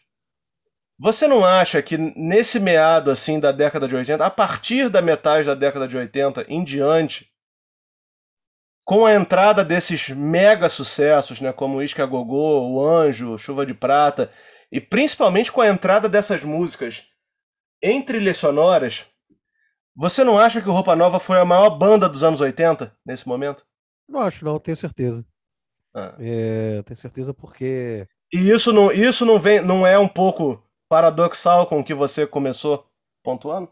[1.00, 5.46] Você não acha que nesse meado assim da década de 80, a partir da metade
[5.46, 7.32] da década de 80 em diante,
[8.84, 14.32] com a entrada desses mega sucessos, né, como Isca Gogô, O Anjo, Chuva de Prata,
[14.72, 17.08] e principalmente com a entrada dessas músicas
[17.82, 19.06] em trilhas sonoras,
[19.96, 23.28] você não acha que o Roupa Nova foi a maior banda dos anos 80 nesse
[23.28, 23.66] momento?
[24.08, 25.26] Não acho, não, tenho certeza.
[25.96, 26.16] Ah.
[26.20, 28.08] É, tenho certeza porque.
[28.32, 32.26] E isso não, isso não vem, não é um pouco paradoxal com o que você
[32.26, 32.90] começou
[33.24, 33.72] pontuando?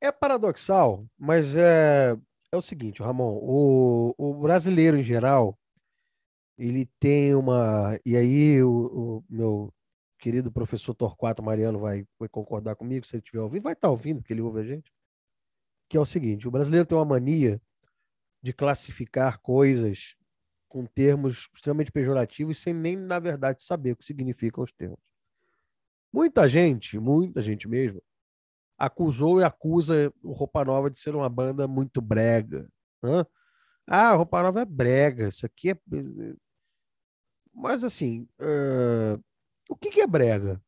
[0.00, 2.16] É paradoxal, mas é,
[2.52, 5.58] é o seguinte, Ramon, o, o brasileiro em geral,
[6.56, 7.98] ele tem uma.
[8.04, 9.72] E aí, o, o meu
[10.18, 13.92] querido professor Torquato Mariano vai, vai concordar comigo, se ele estiver ouvindo, vai estar tá
[13.92, 14.92] ouvindo, porque ele ouve a gente.
[15.88, 17.60] Que é o seguinte: o brasileiro tem uma mania
[18.42, 20.16] de classificar coisas
[20.68, 24.98] com termos extremamente pejorativos, sem nem, na verdade, saber o que significam os termos.
[26.12, 28.02] Muita gente, muita gente mesmo,
[28.78, 32.68] acusou e acusa o Roupa Nova de ser uma banda muito brega.
[33.86, 35.76] Ah, Roupa Nova é brega, isso aqui é.
[37.52, 39.22] Mas assim, uh,
[39.68, 40.60] o que, que é brega?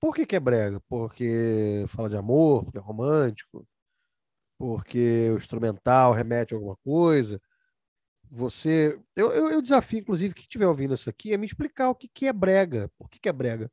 [0.00, 0.80] Por que, que é brega?
[0.88, 3.66] Porque fala de amor, porque é romântico,
[4.58, 7.40] porque o instrumental remete a alguma coisa.
[8.30, 9.00] Você.
[9.16, 12.08] Eu, eu, eu desafio, inclusive, quem estiver ouvindo isso aqui, a me explicar o que,
[12.08, 12.90] que é brega.
[12.98, 13.70] Por que, que é brega?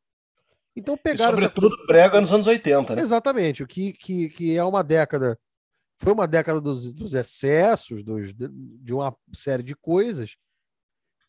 [0.76, 1.38] Então pegaram.
[1.38, 1.86] E sobretudo essa...
[1.86, 3.02] brega nos anos 80, né?
[3.02, 5.40] Exatamente, o que, que, que é uma década.
[6.00, 10.36] Foi uma década dos, dos excessos, dos, de uma série de coisas.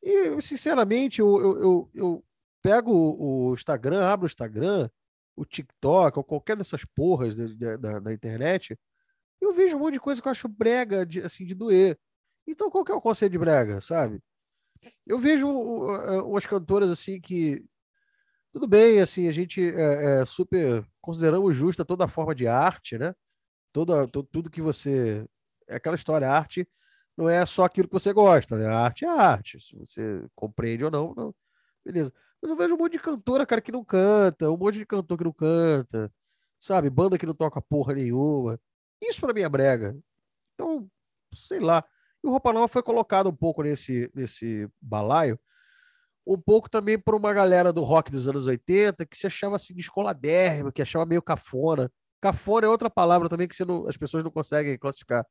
[0.03, 2.25] E, sinceramente, eu, eu, eu, eu
[2.63, 4.89] pego o Instagram, abro o Instagram,
[5.37, 8.77] o TikTok, ou qualquer dessas porras de, de, da, da internet,
[9.41, 11.99] eu vejo um monte de coisa que eu acho brega, de, assim, de doer.
[12.47, 14.21] Então, qual que é o conceito de brega, sabe?
[15.07, 17.65] Eu vejo uh, umas cantoras assim que
[18.55, 23.13] tudo bem, assim, a gente é, é, super consideramos justa toda forma de arte, né?
[23.73, 25.27] Toda, tudo que você.
[25.69, 26.69] É aquela história, a arte
[27.17, 28.67] não é só aquilo que você gosta, né?
[28.67, 29.61] A arte é arte.
[29.61, 31.35] Se você compreende ou não, não,
[31.85, 32.13] beleza.
[32.41, 35.19] Mas eu vejo um monte de cantora, cara, que não canta, um monte de cantor
[35.19, 36.13] que não canta,
[36.61, 36.89] sabe?
[36.91, 38.61] Banda que não toca porra nenhuma.
[39.03, 39.97] Isso para mim é brega.
[40.55, 40.89] Então,
[41.35, 41.85] sei lá.
[42.23, 45.39] E o Roupa Nova foi colocado um pouco nesse, nesse balaio
[46.27, 49.75] um pouco também por uma galera do rock dos anos 80 que se achava assim
[49.75, 51.91] descoladérrima, que achava meio cafona.
[52.21, 55.25] Cafona é outra palavra também que não, as pessoas não conseguem classificar.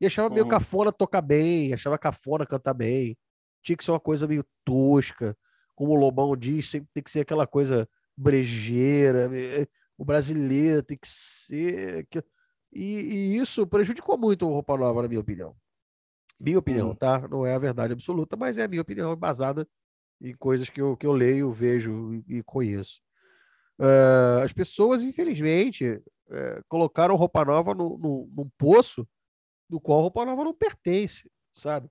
[0.00, 0.50] E achava meio uhum.
[0.50, 3.16] cafona tocar bem, achava cafona cantar bem.
[3.62, 5.36] Tinha que ser uma coisa meio tosca.
[5.74, 9.30] Como o Lobão diz, sempre tem que ser aquela coisa brejeira.
[9.32, 9.66] Eh,
[9.96, 12.08] o brasileiro tem que ser.
[12.72, 15.54] E, e isso prejudicou muito o Roupa Nova, na minha opinião.
[16.40, 16.94] Minha opinião, uhum.
[16.94, 17.28] tá?
[17.28, 19.68] Não é a verdade absoluta, mas é a minha opinião, embasada
[20.22, 23.00] em coisas que eu, que eu leio, vejo e, e conheço.
[23.78, 29.06] Uh, as pessoas, infelizmente, uh, colocaram roupa nova no, no, num poço
[29.68, 31.88] do qual roupa nova não pertence, sabe?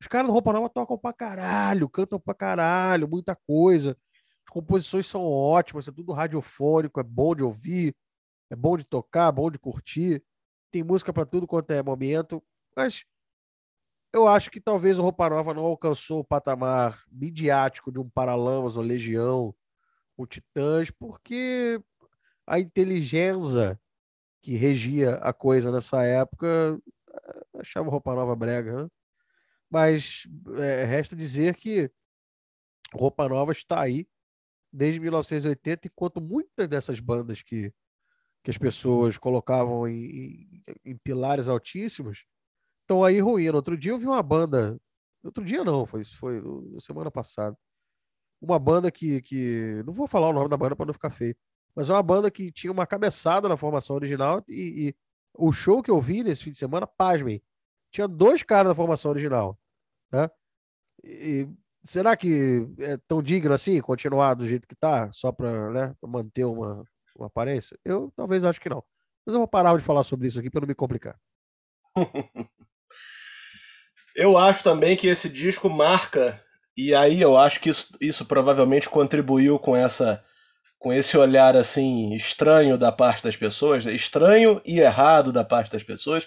[0.00, 3.96] Os caras do roupa nova tocam pra caralho, cantam pra caralho, muita coisa.
[4.44, 7.94] As composições são ótimas, é tudo radiofônico, é bom de ouvir,
[8.50, 10.22] é bom de tocar, bom de curtir.
[10.70, 12.42] Tem música para tudo quanto é momento,
[12.76, 13.04] mas
[14.12, 18.76] eu acho que talvez o Roupa Nova não alcançou o patamar midiático de um Paralamas
[18.76, 19.54] ou Legião,
[20.16, 21.80] o Titãs, porque
[22.46, 23.80] a inteligência
[24.42, 28.88] que regia a coisa nessa época eh, achava Roupa Nova brega, né?
[29.70, 30.24] Mas
[30.56, 31.90] é, resta dizer que
[32.92, 34.06] Roupa Nova está aí
[34.70, 37.72] desde 1980, enquanto muitas dessas bandas que,
[38.42, 42.26] que as pessoas colocavam em, em, em pilares altíssimos
[42.82, 43.56] estão aí ruindo.
[43.56, 44.78] Outro dia eu vi uma banda.
[45.24, 46.42] Outro dia não, foi, foi
[46.80, 47.56] semana passada.
[48.40, 49.82] Uma banda que, que.
[49.86, 51.36] Não vou falar o nome da banda para não ficar feio.
[51.74, 54.94] Mas é uma banda que tinha uma cabeçada na formação original e, e
[55.34, 57.42] o show que eu vi nesse fim de semana, pasmem,
[57.90, 59.58] tinha dois caras da formação original.
[60.10, 60.28] Né?
[61.04, 61.48] E
[61.82, 66.44] será que é tão digno assim continuar do jeito que tá, só para né, manter
[66.44, 66.84] uma,
[67.16, 67.78] uma aparência?
[67.84, 68.84] Eu talvez acho que não.
[69.24, 71.18] Mas eu vou parar de falar sobre isso aqui para não me complicar.
[74.14, 76.40] Eu acho também que esse disco marca,
[76.76, 80.22] e aí eu acho que isso, isso provavelmente contribuiu com essa
[80.78, 85.84] com esse olhar assim estranho da parte das pessoas, estranho e errado da parte das
[85.84, 86.26] pessoas,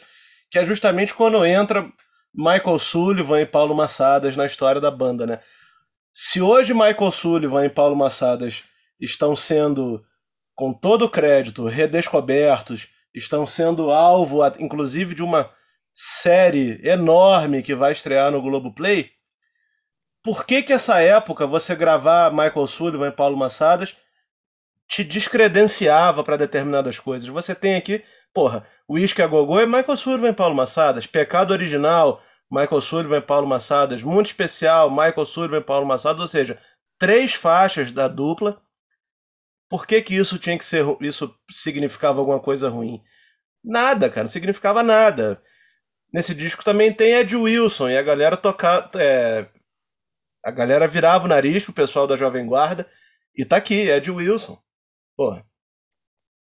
[0.49, 1.85] que é justamente quando entra
[2.33, 5.39] Michael Sullivan e Paulo Massadas na história da banda, né?
[6.13, 8.63] Se hoje Michael Sullivan e Paulo Massadas
[8.99, 10.01] estão sendo,
[10.55, 15.51] com todo o crédito, redescobertos, estão sendo alvo, inclusive, de uma
[15.95, 19.11] série enorme que vai estrear no Globoplay,
[20.22, 23.95] por que que essa época você gravar Michael Sullivan e Paulo Massadas
[24.88, 27.30] te descredenciava para determinadas coisas?
[27.30, 28.03] Você tem aqui,
[28.34, 33.22] porra, Whisky a Gogô é Michael Sullivan e Paulo Massadas, Pecado Original, Michael Sullivan e
[33.22, 36.59] Paulo Massadas, Mundo Especial, Michael Sullivan e Paulo Massadas, ou seja,
[36.99, 38.61] três faixas da dupla.
[39.69, 43.01] Por que que isso tinha que ser, isso significava alguma coisa ruim?
[43.63, 45.41] Nada, cara, não significava nada.
[46.16, 48.89] Nesse disco também tem Ed Wilson e a galera tocar.
[48.95, 49.47] É,
[50.45, 52.88] a galera virava o nariz pro pessoal da Jovem Guarda
[53.36, 54.57] e tá aqui, Ed Wilson.
[55.18, 55.38] Pô.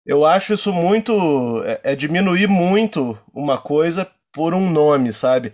[0.03, 1.61] Eu acho isso muito.
[1.63, 5.53] É, é diminuir muito uma coisa por um nome, sabe?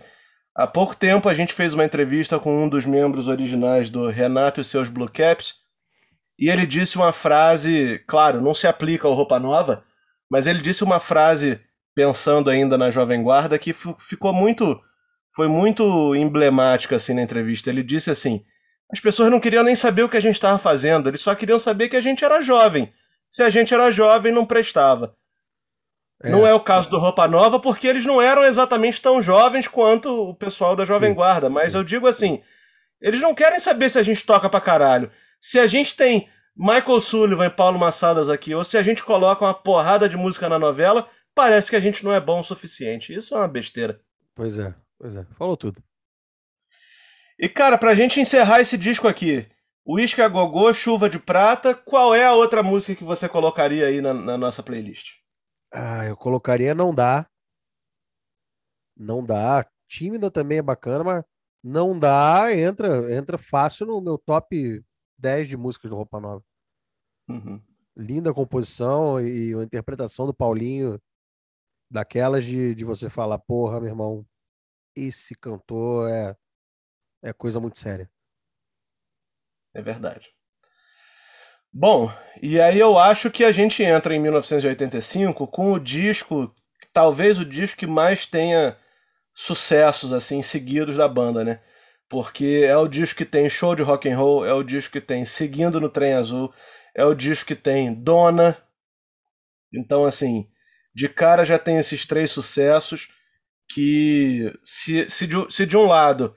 [0.54, 4.62] Há pouco tempo a gente fez uma entrevista com um dos membros originais do Renato
[4.62, 5.56] e seus Blue Caps,
[6.38, 9.84] e ele disse uma frase, claro, não se aplica ao Roupa Nova,
[10.30, 11.60] mas ele disse uma frase
[11.96, 14.78] pensando ainda na Jovem Guarda que ficou muito
[15.34, 17.70] foi muito emblemática assim na entrevista.
[17.70, 18.44] Ele disse assim:
[18.92, 21.58] as pessoas não queriam nem saber o que a gente estava fazendo, eles só queriam
[21.58, 22.92] saber que a gente era jovem.
[23.30, 25.16] Se a gente era jovem, não prestava.
[26.22, 26.30] É.
[26.30, 30.30] Não é o caso do Roupa Nova, porque eles não eram exatamente tão jovens quanto
[30.30, 31.50] o pessoal da Jovem sim, Guarda.
[31.50, 31.78] Mas sim.
[31.78, 32.42] eu digo assim:
[33.00, 35.10] eles não querem saber se a gente toca pra caralho.
[35.40, 39.44] Se a gente tem Michael Sullivan e Paulo Massadas aqui, ou se a gente coloca
[39.44, 41.06] uma porrada de música na novela,
[41.36, 43.14] parece que a gente não é bom o suficiente.
[43.14, 44.00] Isso é uma besteira.
[44.34, 45.24] Pois é, pois é.
[45.34, 45.80] Falou tudo.
[47.38, 49.46] E cara, pra gente encerrar esse disco aqui,
[49.86, 54.00] Whisky a Gogô, Chuva de Prata, qual é a outra música que você colocaria aí
[54.00, 55.12] na, na nossa playlist?
[55.70, 57.28] Ah, eu colocaria Não Dá.
[58.96, 59.66] Não Dá.
[59.86, 61.24] Tímida também é bacana, mas
[61.62, 64.82] Não Dá entra, entra fácil no meu top
[65.18, 66.42] 10 de músicas do Roupa Nova.
[67.28, 67.60] Uhum.
[67.94, 70.98] Linda composição e a interpretação do Paulinho,
[71.96, 74.26] daquelas de, de você falar, porra, meu irmão,
[74.94, 76.36] esse cantor é,
[77.22, 78.10] é coisa muito séria.
[79.74, 80.28] É verdade.
[81.72, 86.54] Bom, e aí eu acho que a gente entra em 1985 com o disco,
[86.92, 88.78] talvez o disco que mais tenha
[89.34, 91.60] sucessos assim seguidos da banda, né?
[92.08, 95.00] porque é o disco que tem show de rock and roll, é o disco que
[95.00, 96.52] tem Seguindo no Trem Azul,
[96.94, 98.56] é o disco que tem Dona.
[99.72, 100.48] Então, assim,
[100.96, 103.08] de cara já tem esses três sucessos
[103.68, 106.34] que, se, se, de, se de um lado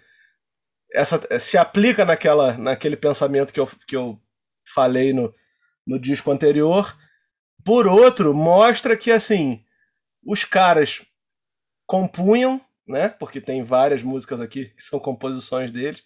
[0.93, 4.19] essa, se aplica naquela, naquele pensamento que eu, que eu
[4.75, 5.33] falei no,
[5.87, 6.95] no disco anterior,
[7.63, 9.63] por outro, mostra que, assim,
[10.23, 11.01] os caras
[11.87, 13.07] compunham né?
[13.07, 15.99] Porque tem várias músicas aqui que são composições dele.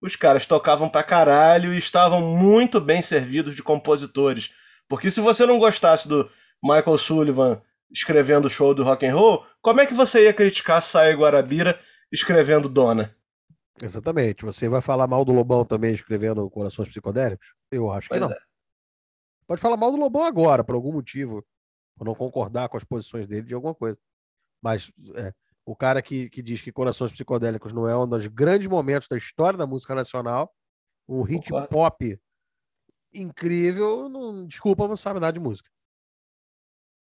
[0.00, 4.54] Os caras tocavam pra caralho e estavam muito bem servidos de compositores.
[4.88, 6.30] Porque se você não gostasse do
[6.62, 7.60] Michael Sullivan
[7.92, 11.80] escrevendo o show do rock and roll, como é que você ia criticar Saia Guarabira
[12.10, 13.14] escrevendo Dona?
[13.82, 14.44] Exatamente.
[14.44, 17.54] Você vai falar mal do Lobão também escrevendo Corações Psicodélicos?
[17.70, 18.32] Eu acho pois que não.
[18.32, 18.38] É.
[19.46, 21.44] Pode falar mal do Lobão agora, por algum motivo.
[21.96, 23.98] Por não concordar com as posições dele de alguma coisa.
[24.62, 25.32] Mas é,
[25.64, 29.16] o cara que, que diz que Corações Psicodélicos não é um dos grandes momentos da
[29.16, 30.52] história da música nacional,
[31.08, 32.20] um hit pop
[33.12, 35.68] incrível, não, desculpa, não sabe nada de música.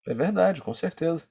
[0.08, 1.28] É verdade, com certeza.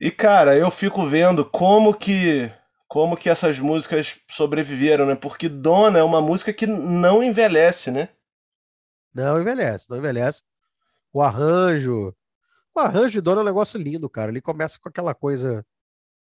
[0.00, 2.52] E cara, eu fico vendo como que
[2.88, 5.14] como que essas músicas sobreviveram, né?
[5.14, 8.10] Porque Dona é uma música que não envelhece, né?
[9.14, 10.42] Não envelhece, não envelhece.
[11.12, 12.14] O arranjo,
[12.74, 14.30] o arranjo de Dona é um negócio lindo, cara.
[14.30, 15.64] Ele começa com aquela coisa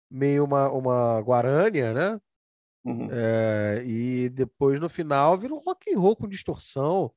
[0.10, 2.20] meio uma, uma guarânia, né?
[2.84, 3.08] Uhum.
[3.10, 7.12] É, e depois no final vira um rock and roll com distorção,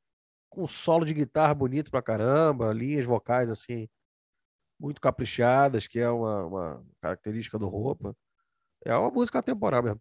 [0.48, 3.88] com solo de guitarra bonito pra caramba, linhas vocais assim
[4.78, 8.14] muito caprichadas, que é uma, uma característica do roupa.
[8.84, 10.00] É uma música temporal mesmo.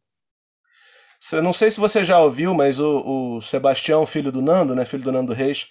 [1.42, 4.84] Não sei se você já ouviu, mas o, o Sebastião, filho do Nando, né?
[4.84, 5.70] Filho do Nando Reis,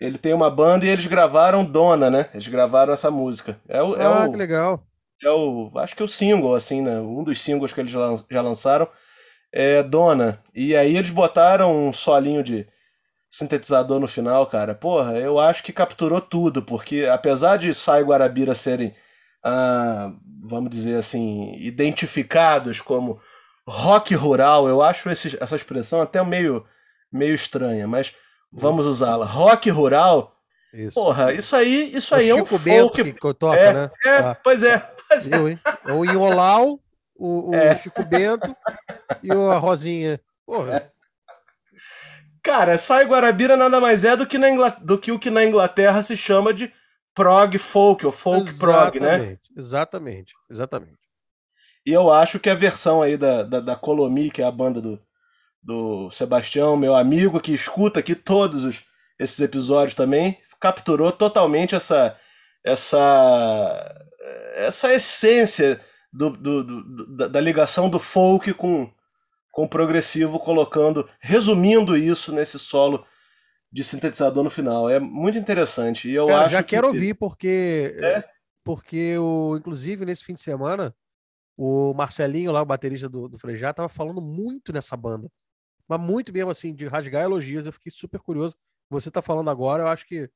[0.00, 2.28] ele tem uma banda e eles gravaram Dona, né?
[2.34, 3.60] Eles gravaram essa música.
[3.68, 4.88] É o, é ah, o, que legal
[5.26, 7.00] é o, acho que o single, assim, né?
[7.00, 8.88] Um dos singles que eles já lançaram
[9.52, 10.42] é Dona.
[10.54, 12.66] E aí eles botaram um solinho de
[13.30, 14.74] sintetizador no final, cara.
[14.74, 18.94] Porra, eu acho que capturou tudo, porque apesar de Sai Guarabira serem,
[19.42, 20.12] ah,
[20.42, 23.20] vamos dizer assim, identificados como
[23.66, 26.64] rock rural, eu acho esse, essa expressão até meio,
[27.12, 28.14] meio estranha, mas
[28.50, 29.26] vamos usá-la.
[29.26, 30.34] Rock rural
[30.72, 30.94] isso.
[30.94, 33.02] Porra, isso aí, isso aí é um Chico folk.
[33.02, 33.90] Bento que toca, é, né?
[34.04, 34.34] É, ah.
[34.42, 34.78] pois é.
[35.08, 35.36] Pois é.
[35.36, 35.48] Eu?
[35.48, 36.78] É o Inholau,
[37.16, 37.74] o, o é.
[37.76, 38.54] Chico Bento
[39.22, 40.20] e a Rosinha.
[40.44, 40.92] Porra.
[42.48, 46.02] Cara, Sai Guarabira nada mais é do que, na do que o que na Inglaterra
[46.02, 46.72] se chama de
[47.14, 49.38] prog folk, ou folk exatamente, prog, né?
[49.54, 50.98] Exatamente, exatamente.
[51.84, 54.80] E eu acho que a versão aí da, da, da Colomi, que é a banda
[54.80, 54.98] do,
[55.62, 58.82] do Sebastião, meu amigo, que escuta aqui todos os,
[59.18, 62.16] esses episódios também, capturou totalmente essa
[62.64, 64.06] essa
[64.54, 68.90] essa essência do, do, do da, da, ligação do folk com,
[69.58, 73.04] com o progressivo, colocando, resumindo isso nesse solo
[73.72, 74.88] de sintetizador no final.
[74.88, 76.08] É muito interessante.
[76.08, 78.22] E eu Cara, acho já quero ouvir, porque, é?
[78.62, 80.94] porque o, inclusive nesse fim de semana,
[81.56, 85.28] o Marcelinho, lá, o baterista do, do Frejá, tava falando muito nessa banda.
[85.88, 87.66] Mas muito mesmo, assim, de rasgar elogios.
[87.66, 88.54] Eu fiquei super curioso.
[88.88, 90.30] Você tá falando agora, eu acho que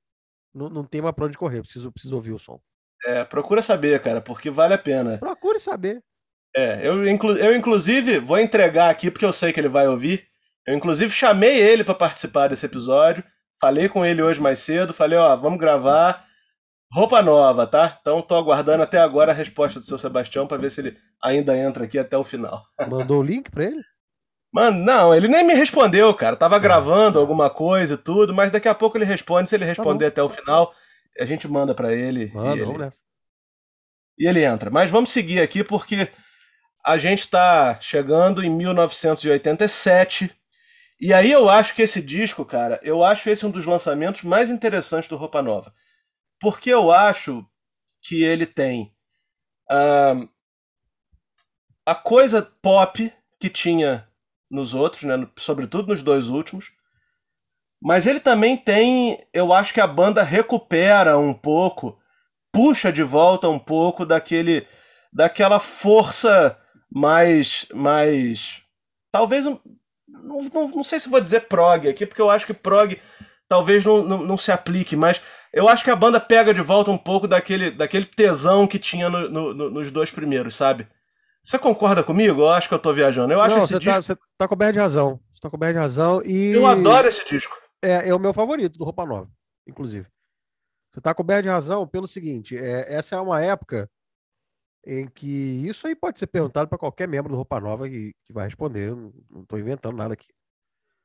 [0.53, 2.61] não, não tem mais pra onde correr, preciso, preciso ouvir o som.
[3.07, 5.19] É, procura saber, cara, porque vale a pena.
[5.19, 6.03] Procure saber.
[6.55, 10.27] É, eu, inclu eu inclusive vou entregar aqui porque eu sei que ele vai ouvir.
[10.67, 13.25] Eu inclusive chamei ele para participar desse episódio.
[13.61, 16.27] Falei com ele hoje mais cedo, falei, ó, vamos gravar
[16.93, 17.99] roupa nova, tá?
[18.01, 21.57] Então tô aguardando até agora a resposta do seu Sebastião para ver se ele ainda
[21.57, 22.63] entra aqui até o final.
[22.89, 23.83] Mandou o link para ele?
[24.53, 26.37] Mano, não, ele nem me respondeu, cara.
[26.37, 29.49] Tava gravando alguma coisa e tudo, mas daqui a pouco ele responde.
[29.49, 30.75] Se ele responder tá até o final,
[31.19, 32.31] a gente manda para ele.
[32.35, 32.65] Manda, ele...
[32.67, 32.99] vamos nessa.
[34.19, 34.69] E ele entra.
[34.69, 36.07] Mas vamos seguir aqui porque
[36.85, 40.35] a gente tá chegando em 1987.
[41.01, 44.51] E aí eu acho que esse disco, cara, eu acho esse um dos lançamentos mais
[44.51, 45.73] interessantes do Roupa Nova.
[46.41, 47.47] Porque eu acho
[48.01, 48.93] que ele tem
[49.71, 50.29] uh,
[51.87, 54.09] a coisa pop que tinha
[54.51, 55.27] nos outros, né?
[55.39, 56.73] sobretudo nos dois últimos.
[57.81, 61.99] Mas ele também tem, eu acho que a banda recupera um pouco,
[62.53, 64.67] puxa de volta um pouco daquele
[65.13, 66.59] daquela força
[66.95, 68.63] mais mais
[69.11, 69.59] talvez um,
[70.07, 72.99] não, não, não, sei se vou dizer prog aqui, porque eu acho que prog
[73.49, 75.21] talvez não, não, não, se aplique, mas
[75.53, 79.11] eu acho que a banda pega de volta um pouco daquele, daquele tesão que tinha
[79.11, 80.87] no, no, nos dois primeiros, sabe?
[81.43, 82.43] Você concorda comigo?
[82.43, 83.33] Eu acho que eu tô viajando.
[83.33, 83.95] Eu acho Não, esse você disco.
[83.95, 85.21] Tá, você tá coberto de razão.
[85.35, 86.23] Você tá coberto de razão.
[86.25, 86.53] E...
[86.53, 87.57] Eu adoro esse disco.
[87.83, 89.29] É, é o meu favorito do Roupa Nova,
[89.67, 90.07] inclusive.
[90.91, 93.91] Você tá coberto de razão pelo seguinte: é, essa é uma época
[94.85, 95.27] em que
[95.67, 98.89] isso aí pode ser perguntado para qualquer membro do Roupa Nova que, que vai responder.
[98.89, 100.29] Eu não estou inventando nada aqui.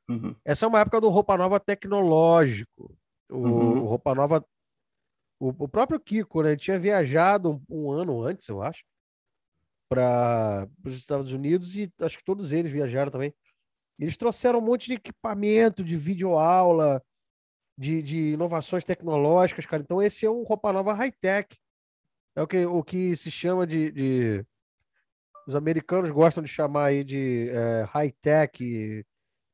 [0.08, 0.34] Uhum.
[0.44, 2.96] Essa é uma época do Roupa Nova tecnológico.
[3.30, 3.82] O, Uhum.
[3.82, 4.44] o Roupa Nova.
[5.40, 6.50] O, o próprio Kiko, né?
[6.50, 8.82] Ele tinha viajado um, um ano antes, eu acho,
[9.88, 13.32] para os Estados Unidos e acho que todos eles viajaram também.
[13.98, 17.02] Eles trouxeram um monte de equipamento, de videoaula,
[17.78, 19.82] de, de inovações tecnológicas, cara.
[19.82, 21.56] Então, esse é um Roupa Nova high-tech.
[22.38, 24.46] É o que, o que se chama de, de-
[25.44, 28.62] Os americanos gostam de chamar aí de é, high-tech.
[28.62, 29.04] E,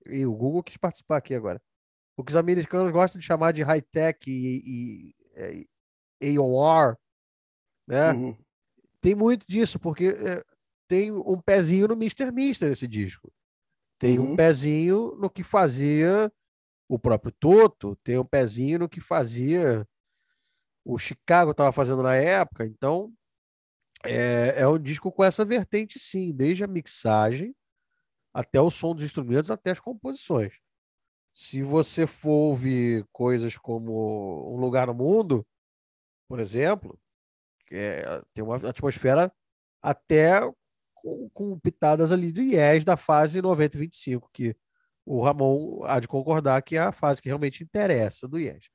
[0.05, 1.63] e o Google quis participar aqui agora.
[2.15, 5.65] O que os americanos gostam de chamar de high-tech e, e,
[6.23, 6.99] é, AOR,
[7.89, 8.13] né?
[8.13, 8.37] Uhum.
[9.01, 10.43] Tem muito disso, porque é,
[10.87, 12.31] tem um pezinho no Mr.
[12.31, 13.33] Mister esse disco.
[13.99, 14.37] Tem um Uhum.
[14.37, 16.31] pezinho no que fazia
[16.87, 19.89] o próprio Toto, tem um pezinho no que fazia
[20.85, 22.67] o Chicago estava fazendo na época.
[22.67, 23.13] Então,
[24.05, 27.55] é, é um disco com essa vertente, sim, desde a mixagem
[28.35, 30.55] até o som dos instrumentos, até as composições.
[31.33, 35.47] Se você for ouvir coisas como Um Lugar no Mundo,
[36.29, 36.99] por exemplo,
[37.73, 39.33] é- tem uma atmosfera
[39.83, 40.41] até
[40.95, 44.57] com, com pitadas ali do Yes da fase 90 e 25, que
[45.07, 48.71] o Ramon há de concordar que é a fase que realmente interessa do Yes.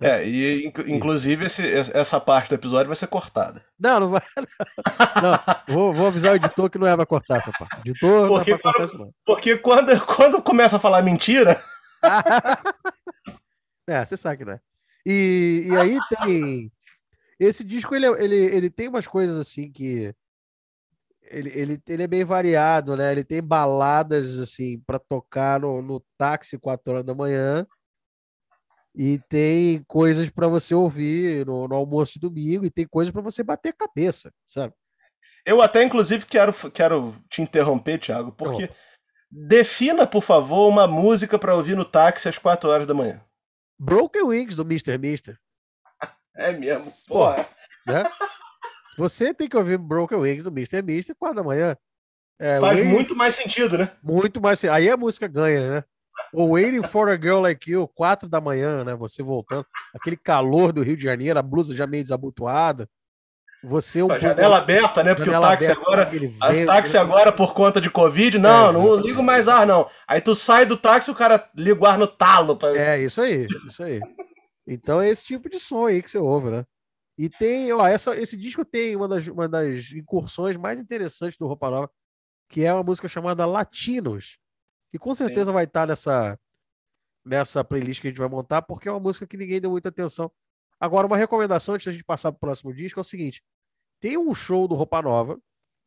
[0.00, 3.64] É, e inc- inclusive esse- essa parte do episódio vai ser cortada.
[3.78, 4.20] Não, não vai.
[5.22, 7.78] Não, vou, vou avisar o editor que não é pra cortar essa parte.
[7.88, 9.10] Editor não é Porque pra cortar isso, não.
[9.24, 11.58] Porque quando, quando começa a falar mentira,
[13.88, 14.60] é, você sabe que não é.
[15.06, 16.72] E, e aí tem.
[17.38, 20.14] Esse disco ele, é- ele, ele tem umas coisas assim que.
[21.28, 23.10] Ele, ele, ele é bem variado, né?
[23.10, 27.66] Ele tem baladas assim para tocar no, no táxi 4 horas da manhã.
[28.96, 32.64] E tem coisas para você ouvir no, no almoço de domingo.
[32.64, 34.72] E tem coisas para você bater cabeça, sabe?
[35.44, 38.68] eu até inclusive quero, quero te interromper, Thiago, porque
[39.30, 43.20] defina, por favor, uma música pra ouvir no táxi às 4 horas da manhã.
[43.78, 44.98] Broken Wings do Mr.
[44.98, 45.38] Mister.
[46.34, 47.14] É mesmo, Pô.
[47.14, 47.48] porra.
[47.86, 48.04] né?
[48.98, 50.82] Você tem que ouvir Broken Wings do Mr.
[50.82, 51.76] Mister 4 da manhã.
[52.40, 53.90] É, Faz Waiting- muito mais sentido, né?
[54.02, 54.64] muito mais.
[54.64, 55.84] Aí a música ganha, né?
[56.32, 58.94] O Waiting for a Girl Like You, 4 da manhã, né?
[58.94, 59.66] Você voltando.
[59.94, 62.88] Aquele calor do Rio de Janeiro, a blusa já meio desabotoada.
[63.64, 65.14] Você um A janela aberta, né?
[65.14, 66.02] Porque janela o táxi aberta, agora.
[66.02, 67.00] aquele O táxi né?
[67.00, 69.88] agora, por conta de Covid, não, É, não ligo mais ar, não.
[70.06, 72.56] Aí tu sai do táxi e o cara liga o ar no talo.
[72.56, 72.76] Pra...
[72.76, 74.00] É, isso aí, isso aí.
[74.66, 76.64] Então é esse tipo de som aí que você ouve, né?
[77.18, 81.46] E tem, ó, essa, esse disco tem uma das, uma das incursões mais interessantes do
[81.46, 81.90] Roupa Nova,
[82.48, 84.38] que é uma música chamada Latinos,
[84.96, 86.38] que com certeza vai estar nessa,
[87.24, 89.90] nessa playlist que a gente vai montar, porque é uma música que ninguém deu muita
[89.90, 90.32] atenção.
[90.80, 93.42] Agora, uma recomendação antes da gente passar para o próximo disco é o seguinte:
[94.00, 95.38] tem um show do Roupa Nova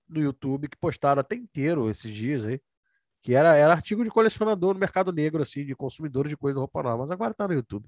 [0.07, 2.61] no YouTube que postaram até inteiro esses dias aí,
[3.21, 6.61] que era, era artigo de colecionador no mercado negro, assim, de consumidores de coisa do
[6.61, 7.87] Roupa Nova, mas agora tá no YouTube.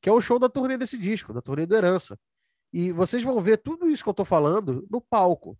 [0.00, 2.18] Que é o show da turnê desse disco, da turnê do Herança.
[2.72, 5.58] E vocês vão ver tudo isso que eu tô falando no palco.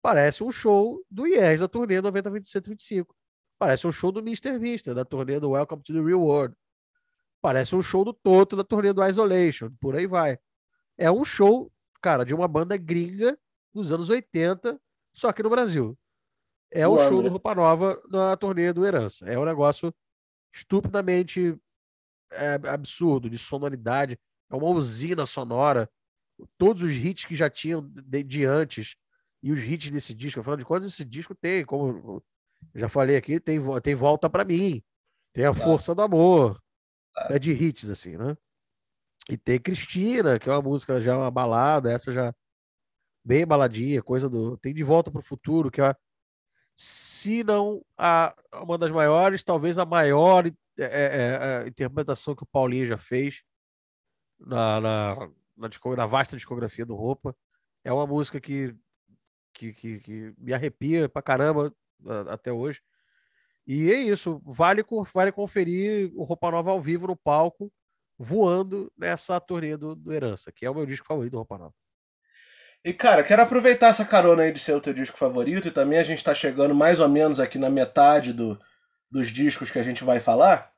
[0.00, 3.14] Parece um show do Yes, da turnê 90 125.
[3.58, 4.58] Parece um show do Mr.
[4.58, 6.54] Mister, da turnê do Welcome to the Real World.
[7.40, 9.70] Parece um show do Toto, da turnê do Isolation.
[9.80, 10.38] Por aí vai.
[10.96, 13.38] É um show, cara, de uma banda gringa
[13.72, 14.80] dos anos 80,
[15.12, 15.98] só que no Brasil.
[16.70, 19.26] É o show do Roupa Nova na turnê do Herança.
[19.26, 19.94] É um negócio
[20.52, 21.56] estupidamente
[22.32, 24.18] é, absurdo, de sonoridade.
[24.50, 25.88] É uma usina sonora.
[26.58, 28.96] Todos os hits que já tinham de, de antes
[29.42, 30.40] e os hits desse disco.
[30.40, 32.22] Afinal de contas, esse disco tem, como
[32.74, 34.82] já falei aqui, tem, tem Volta para mim,
[35.32, 36.60] tem A Força do Amor.
[37.28, 38.36] É de hits, assim, né?
[39.28, 42.34] E tem Cristina, que é uma música já uma balada, essa já
[43.24, 44.56] bem baladinha, coisa do.
[44.58, 45.94] Tem De Volta para o Futuro, que é
[46.74, 52.46] se não a, uma das maiores, talvez a maior é, é, é, interpretação que o
[52.46, 53.42] Paulinho já fez
[54.38, 55.16] na, na,
[55.56, 57.34] na, na, vasta discografia do Roupa.
[57.84, 58.76] É uma música que,
[59.52, 61.72] que, que, que me arrepia pra caramba
[62.28, 62.80] até hoje.
[63.66, 67.72] E é isso, vale, vale conferir o Roupa Nova ao vivo no palco,
[68.18, 71.74] voando nessa turnê do, do Herança, que é o meu disco favorito do Roupa Nova.
[72.84, 75.98] E, cara, quero aproveitar essa carona aí de ser o teu disco favorito, e também
[75.98, 78.60] a gente tá chegando mais ou menos aqui na metade do,
[79.10, 80.70] dos discos que a gente vai falar.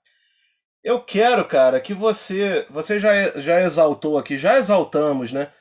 [0.85, 2.65] Eu quero, cara, que você.
[2.71, 5.53] Você já, já exaltou aqui, já exaltamos, né?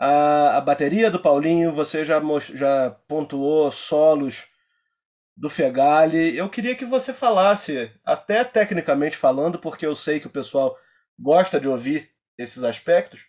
[0.00, 2.22] A, a bateria do Paulinho, você já,
[2.54, 4.46] já pontuou solos
[5.36, 6.36] do Fegali.
[6.36, 10.76] Eu queria que você falasse, até tecnicamente falando, porque eu sei que o pessoal
[11.18, 13.26] gosta de ouvir esses aspectos.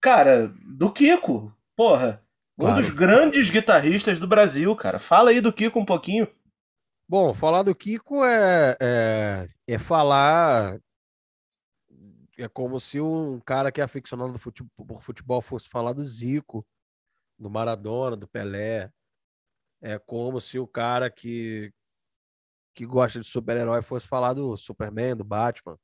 [0.00, 2.22] Cara, do Kiko, Porra,
[2.58, 2.74] claro.
[2.74, 4.98] um dos grandes guitarristas do Brasil, cara.
[4.98, 6.28] Fala aí do Kiko um pouquinho.
[7.08, 10.78] Bom, falar do Kiko é, é, é falar.
[12.36, 16.62] É como se um cara que é aficionado futebol, por futebol fosse falar do Zico,
[17.38, 18.90] do Maradona, do Pelé.
[19.80, 21.72] É como se o cara que,
[22.74, 25.78] que gosta de super-herói fosse falar do Superman, do Batman.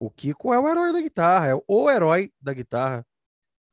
[0.00, 3.06] O Kiko é o herói da guitarra, é o herói da guitarra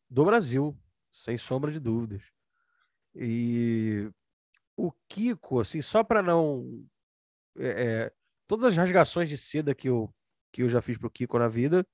[0.10, 0.78] do Brasil
[1.12, 2.24] sem sombra de dúvidas.
[3.14, 4.12] E
[4.76, 6.86] o Kiko, assim, só para não.
[7.58, 8.14] É, é,
[8.48, 10.14] todas as rasgações de seda que eu,
[10.52, 11.88] que eu já fiz pro Kiko na vida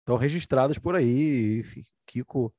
[0.00, 1.60] estão registradas por aí.
[1.60, 2.54] Enfim, Kiko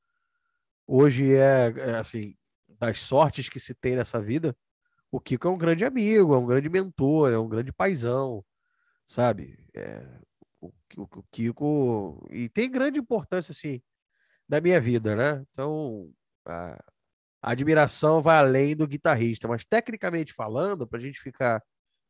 [0.87, 2.35] hoje é, é, assim,
[2.79, 4.55] das sortes que se tem nessa vida.
[5.11, 8.43] O Kiko é um grande amigo, é um grande mentor, é um grande paizão,
[9.05, 9.57] sabe?
[9.73, 10.05] É,
[10.61, 10.67] o,
[10.97, 12.27] o, o Kiko.
[12.29, 13.81] E tem grande importância, assim,
[14.47, 15.45] da minha vida, né?
[15.53, 16.11] Então,
[16.45, 16.83] a,
[17.41, 21.63] a admiração vai além do guitarrista, mas tecnicamente falando, para a gente ficar,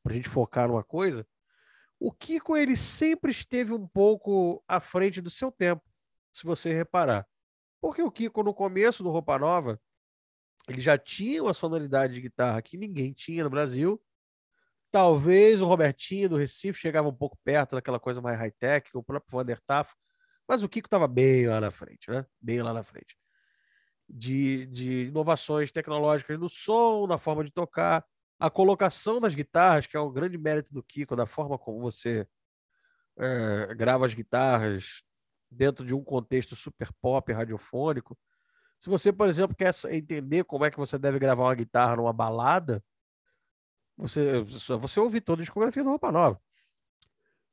[0.04, 1.26] para a gente focar numa coisa,
[2.00, 5.84] o Kiko ele sempre esteve um pouco à frente do seu tempo,
[6.32, 7.28] se você reparar.
[7.82, 9.80] Porque o Kiko, no começo do Roupa Nova,
[10.68, 14.02] ele já tinha uma sonoridade de guitarra que ninguém tinha no Brasil.
[14.92, 19.38] Talvez o Robertinho do Recife chegava um pouco perto daquela coisa mais high-tech, o próprio
[19.38, 19.96] Vander Tafo,
[20.48, 22.26] mas o Kiko estava bem lá na frente, né?
[22.42, 23.18] Bem lá na frente.
[24.10, 28.06] De, de inovações tecnológicas no som, na forma de tocar,
[28.40, 32.26] a colocação das guitarras, que é um grande mérito do Kiko, da forma como você
[33.18, 35.04] é, grava as guitarras
[35.50, 38.18] dentro de um contexto super pop, radiofônico.
[38.80, 42.14] Se você, por exemplo, quer entender como é que você deve gravar uma guitarra numa
[42.14, 42.84] balada,
[43.98, 46.40] você, você ouve toda a discografia do Roupa Nova.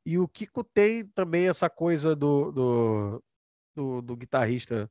[0.04, 3.24] E o Kiko tem também essa coisa do, do,
[3.74, 4.90] do, do guitarrista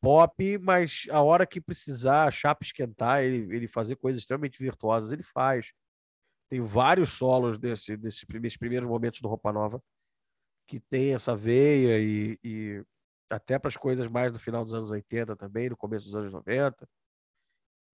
[0.00, 5.10] pop, mas a hora que precisar a chapa esquentar, ele, ele fazer coisas extremamente virtuosas,
[5.10, 5.72] ele faz.
[6.48, 9.82] Tem vários solos desse, desses primeiros, primeiros momentos do Roupa Nova
[10.66, 12.84] que tem essa veia e, e
[13.30, 16.32] até para as coisas mais do final dos anos 80 também, no começo dos anos
[16.32, 16.88] 90.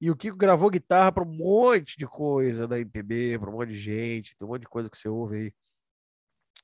[0.01, 3.69] E o Kiko gravou guitarra para um monte de coisa da MPB, para um monte
[3.69, 5.55] de gente, tem um monte de coisa que você ouve aí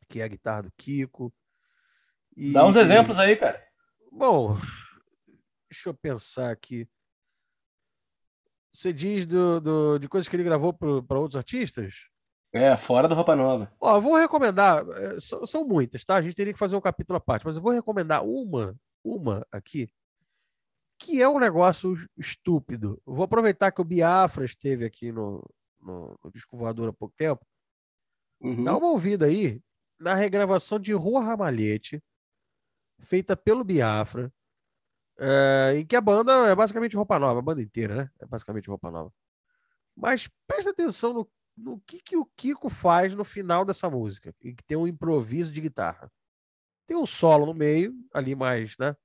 [0.08, 1.32] que é a guitarra do Kiko.
[2.36, 3.62] E, Dá uns exemplos aí, cara.
[4.10, 4.56] Bom,
[5.70, 6.88] deixa eu pensar aqui.
[8.72, 12.08] Você diz do, do de coisas que ele gravou para outros artistas?
[12.52, 13.70] É, fora do Roupa Nova.
[13.78, 16.16] Ó, vou recomendar, é, são, são, muitas, tá?
[16.16, 18.74] A gente teria que fazer um capítulo à parte, mas eu vou recomendar uma,
[19.04, 19.88] uma aqui,
[20.98, 23.00] que é um negócio estúpido.
[23.04, 25.44] vou aproveitar que o Biafra esteve aqui no,
[25.78, 27.46] no, no Disco Voador há pouco tempo.
[28.40, 28.64] Uhum.
[28.64, 29.60] Dá uma ouvida aí
[30.00, 32.02] na regravação de Rua Ramalhete,
[33.00, 34.32] feita pelo Biafra,
[35.18, 38.10] é, em que a banda é basicamente roupa nova, a banda inteira, né?
[38.20, 39.12] É basicamente roupa nova.
[39.96, 41.28] Mas presta atenção no,
[41.58, 45.60] no que, que o Kiko faz no final dessa música, que tem um improviso de
[45.60, 46.10] guitarra.
[46.86, 48.96] Tem um solo no meio, ali mais, né?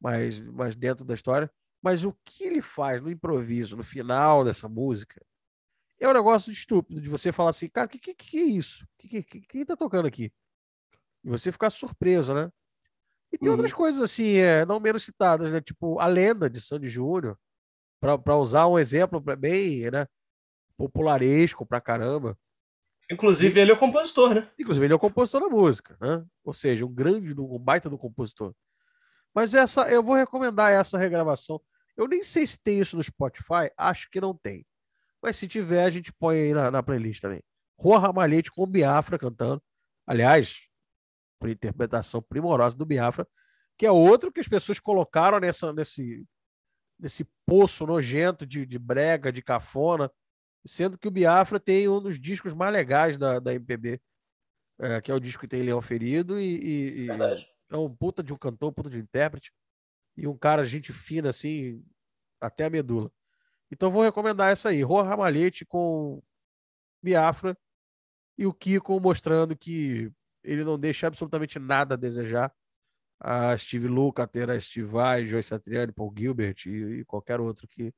[0.00, 1.50] Mais, mais dentro da história.
[1.80, 5.24] Mas o que ele faz no improviso, no final dessa música,
[5.98, 8.86] é um negócio estúpido de você falar assim, cara, o que, que, que é isso?
[8.98, 10.32] Que, que, quem tá tocando aqui?
[11.24, 12.50] E você ficar surpreso, né?
[13.32, 13.54] E tem uhum.
[13.54, 15.60] outras coisas assim, é, não menos citadas, né?
[15.60, 17.38] Tipo, a lenda de Sandy Júnior.
[18.00, 20.06] para usar um exemplo bem né,
[20.78, 22.38] popularesco pra caramba.
[23.10, 24.50] Inclusive, ele é o compositor, né?
[24.58, 26.24] Inclusive, ele é o compositor da música, né?
[26.44, 28.54] Ou seja, um grande, um baita do compositor.
[29.34, 31.60] Mas essa, eu vou recomendar essa regravação.
[31.96, 34.64] Eu nem sei se tem isso no Spotify, acho que não tem.
[35.22, 37.42] Mas se tiver, a gente põe aí na, na playlist também.
[37.76, 39.62] Rua Ramalhete com Biafra cantando.
[40.06, 40.60] Aliás,
[41.38, 43.26] por interpretação primorosa do Biafra,
[43.76, 46.26] que é outro que as pessoas colocaram nessa, nesse,
[46.98, 50.10] nesse poço nojento de, de brega, de cafona,
[50.64, 54.00] sendo que o Biafra tem um dos discos mais legais da, da MPB,
[54.80, 57.08] é, que é o disco que tem Leão Ferido, e, e
[57.70, 59.52] é um puta de um cantor, puta de um intérprete,
[60.16, 61.84] e um cara, gente fina, assim,
[62.40, 63.10] até a medula.
[63.70, 66.22] Então vou recomendar essa aí, Rua Ramalhete com
[67.02, 67.56] Biafra,
[68.36, 70.12] e o Kiko mostrando que
[70.44, 72.52] ele não deixa absolutamente nada a desejar
[73.20, 77.92] a Steve Lukather, a Steve Vai, Joyce Satriani, Paul Gilbert e, e qualquer outro que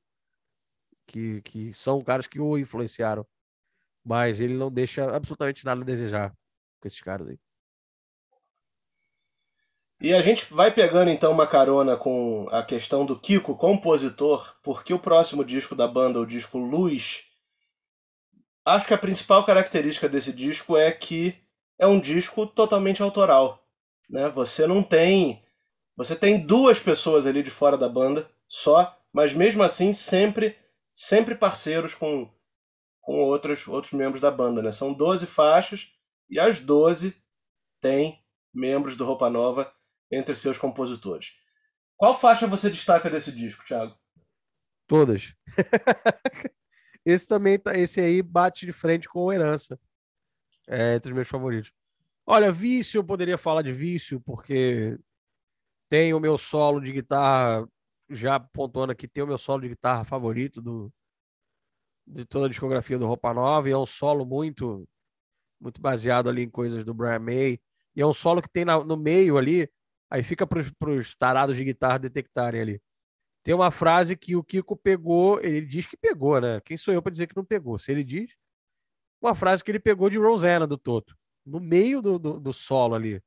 [1.11, 3.25] que, que são caras que o influenciaram.
[4.03, 6.31] Mas ele não deixa absolutamente nada a desejar
[6.79, 7.39] com esses caras aí.
[9.99, 14.93] E a gente vai pegando então uma carona com a questão do Kiko, compositor, porque
[14.93, 17.23] o próximo disco da banda, o disco Luz,
[18.65, 21.35] acho que a principal característica desse disco é que
[21.77, 23.63] é um disco totalmente autoral.
[24.09, 24.27] Né?
[24.29, 25.43] Você não tem.
[25.95, 30.55] Você tem duas pessoas ali de fora da banda só, mas mesmo assim sempre
[30.93, 32.31] sempre parceiros com,
[32.99, 34.61] com outros, outros membros da banda.
[34.61, 34.71] Né?
[34.71, 35.91] São 12 faixas
[36.29, 37.15] e as 12
[37.79, 38.23] têm
[38.53, 39.73] membros do Roupa Nova
[40.11, 41.31] entre seus compositores.
[41.97, 43.95] Qual faixa você destaca desse disco, Thiago?
[44.87, 45.33] Todas.
[47.05, 49.79] esse também tá, esse aí bate de frente com Herança.
[50.67, 51.71] É entre os meus favoritos.
[52.25, 54.97] Olha, vício, eu poderia falar de vício, porque
[55.89, 57.67] tem o meu solo de guitarra
[58.11, 60.91] já pontuando aqui, tem o meu solo de guitarra favorito do,
[62.05, 64.87] de toda a discografia do Roupa Nova, e é um solo muito
[65.59, 67.59] muito baseado ali em coisas do Brian May,
[67.95, 69.69] e é um solo que tem na, no meio ali,
[70.09, 70.59] aí fica para
[70.89, 72.81] os tarados de guitarra detectarem ali.
[73.43, 76.59] Tem uma frase que o Kiko pegou, ele diz que pegou, né?
[76.61, 77.77] Quem sou eu para dizer que não pegou?
[77.77, 78.31] Se ele diz,
[79.21, 82.95] uma frase que ele pegou de Rosanna do Toto, no meio do, do, do solo
[82.95, 83.21] ali,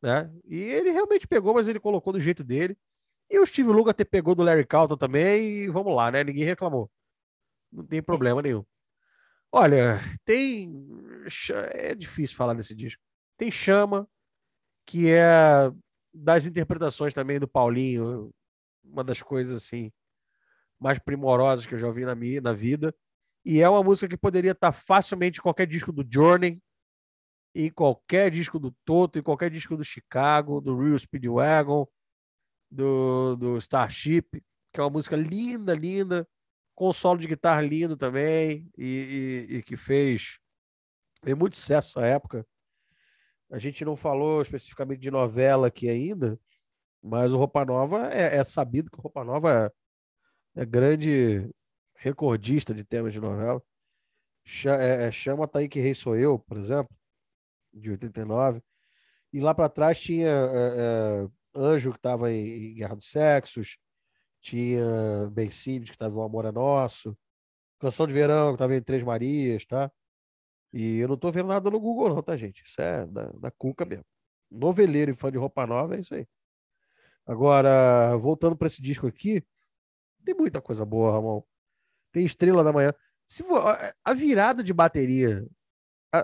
[0.00, 0.32] né?
[0.44, 2.76] E ele realmente pegou, mas ele colocou do jeito dele.
[3.32, 6.22] E o Steve Lukather pegou do Larry Carlton também, e vamos lá, né?
[6.22, 6.90] Ninguém reclamou.
[7.72, 8.62] Não tem problema nenhum.
[9.50, 10.70] Olha, tem.
[11.72, 13.02] É difícil falar desse disco.
[13.38, 14.06] Tem Chama,
[14.86, 15.72] que é
[16.12, 18.30] das interpretações também do Paulinho,
[18.84, 19.90] uma das coisas assim
[20.78, 22.94] mais primorosas que eu já ouvi na minha na vida.
[23.44, 26.60] E é uma música que poderia estar facilmente em qualquer disco do Journey,
[27.54, 31.86] em qualquer disco do Toto, em qualquer disco do Chicago, do Real Speedwagon,
[32.72, 34.42] do, do Starship,
[34.72, 36.26] que é uma música linda, linda,
[36.74, 40.38] com solo de guitarra lindo também, e, e, e que fez,
[41.38, 42.46] muito sucesso na época.
[43.50, 46.40] A gente não falou especificamente de novela aqui ainda,
[47.02, 49.70] mas o Roupa Nova é, é sabido que o Roupa Nova
[50.56, 51.50] é, é, grande
[51.94, 53.62] recordista de temas de novela.
[54.66, 56.96] É, é, chama Tá aí que Rei Sou Eu, por exemplo,
[57.72, 58.62] de 89.
[59.32, 63.78] E lá para trás tinha é, é Anjo, que estava em, Guerra dos Sexos,
[64.40, 64.82] tinha
[65.32, 67.16] Bencine, que estava em O Amor é Nosso,
[67.78, 69.90] Canção de Verão, que estava em Três Marias, tá?
[70.72, 72.62] E eu não estou vendo nada no Google, não, tá, gente?
[72.64, 74.04] Isso é da, da Cuca mesmo.
[74.50, 76.26] Noveleiro e fã de roupa nova é isso aí.
[77.26, 79.44] Agora, voltando para esse disco aqui,
[80.24, 81.42] tem muita coisa boa, Ramon.
[82.10, 82.92] Tem Estrela da Manhã.
[83.26, 83.44] Se
[84.04, 85.46] a virada de bateria,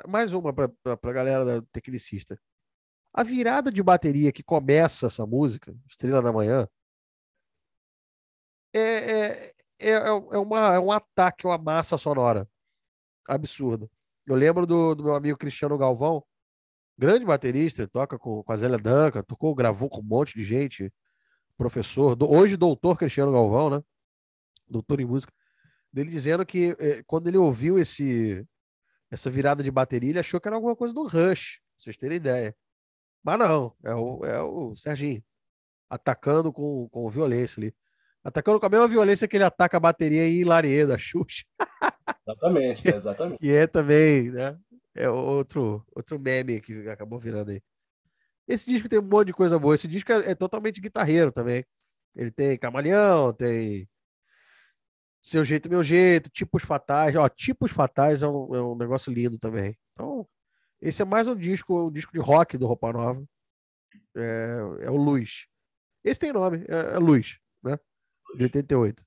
[0.07, 2.39] mais uma para a galera da tecnicista.
[3.13, 6.69] A virada de bateria que começa essa música, Estrela da Manhã,
[8.75, 12.49] é, é, é, é, uma, é um ataque, uma massa sonora
[13.27, 13.91] absurda.
[14.27, 16.23] Eu lembro do, do meu amigo Cristiano Galvão,
[16.97, 20.93] grande baterista, toca com, com a Zélia Danca, tocou, gravou com um monte de gente,
[21.57, 23.83] professor, do, hoje doutor Cristiano Galvão, né?
[24.69, 25.33] Doutor em música,
[25.93, 28.47] dele dizendo que eh, quando ele ouviu esse
[29.11, 32.17] essa virada de bateria, ele achou que era alguma coisa do Rush, pra vocês terem
[32.19, 32.55] ideia.
[33.29, 35.23] Mas não, é o, é o Serginho
[35.91, 37.75] atacando com, com violência ali.
[38.25, 41.45] Atacando com a mesma violência que ele ataca a bateria em Larie da Xuxa.
[42.27, 43.39] Exatamente, exatamente.
[43.43, 44.59] e é também, né?
[44.95, 47.61] É outro, outro meme que acabou virando aí.
[48.47, 49.75] Esse disco tem um monte de coisa boa.
[49.75, 51.67] Esse disco é, é totalmente guitarreiro também.
[52.17, 53.87] Ele tem Camaleão, tem
[55.21, 57.15] Seu Jeito, Meu Jeito, Tipos Fatais.
[57.15, 59.77] Ó, Tipos Fatais é um, é um negócio lindo também.
[59.93, 60.27] Então,
[60.81, 63.25] esse é mais um disco, um disco de rock do Roupa Nova.
[64.17, 65.47] É, é o Luz.
[66.05, 67.79] Esse tem nome, é, é Luz, né?
[68.37, 69.05] De 88.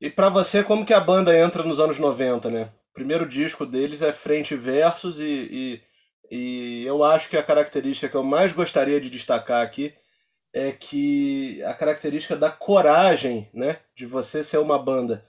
[0.00, 2.72] E para você, como que a banda entra nos anos 90, né?
[2.90, 5.82] O primeiro disco deles é Frente Versos e,
[6.30, 9.94] e, e eu acho que a característica que eu mais gostaria de destacar aqui
[10.52, 13.80] é que a característica da coragem, né?
[13.94, 15.28] De você ser uma banda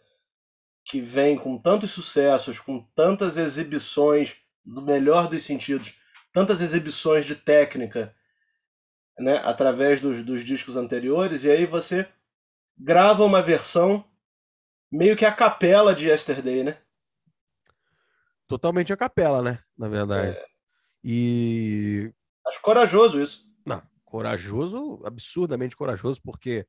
[0.85, 5.93] que vem com tantos sucessos, com tantas exibições, no melhor dos sentidos,
[6.31, 8.15] tantas exibições de técnica,
[9.17, 9.37] né?
[9.43, 12.07] Através dos, dos discos anteriores, e aí você
[12.77, 14.05] grava uma versão
[14.91, 16.77] meio que a capela de Yesterday, né?
[18.47, 19.59] Totalmente a capela, né?
[19.77, 20.37] Na verdade.
[20.37, 20.45] É.
[21.03, 22.13] E.
[22.45, 23.49] Acho corajoso isso.
[23.65, 26.67] Não, corajoso, absurdamente corajoso, porque.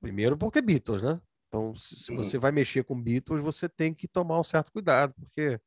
[0.00, 1.20] Primeiro, porque Beatles, né?
[1.48, 5.14] Então, se, se você vai mexer com Beatles, você tem que tomar um certo cuidado,
[5.14, 5.60] porque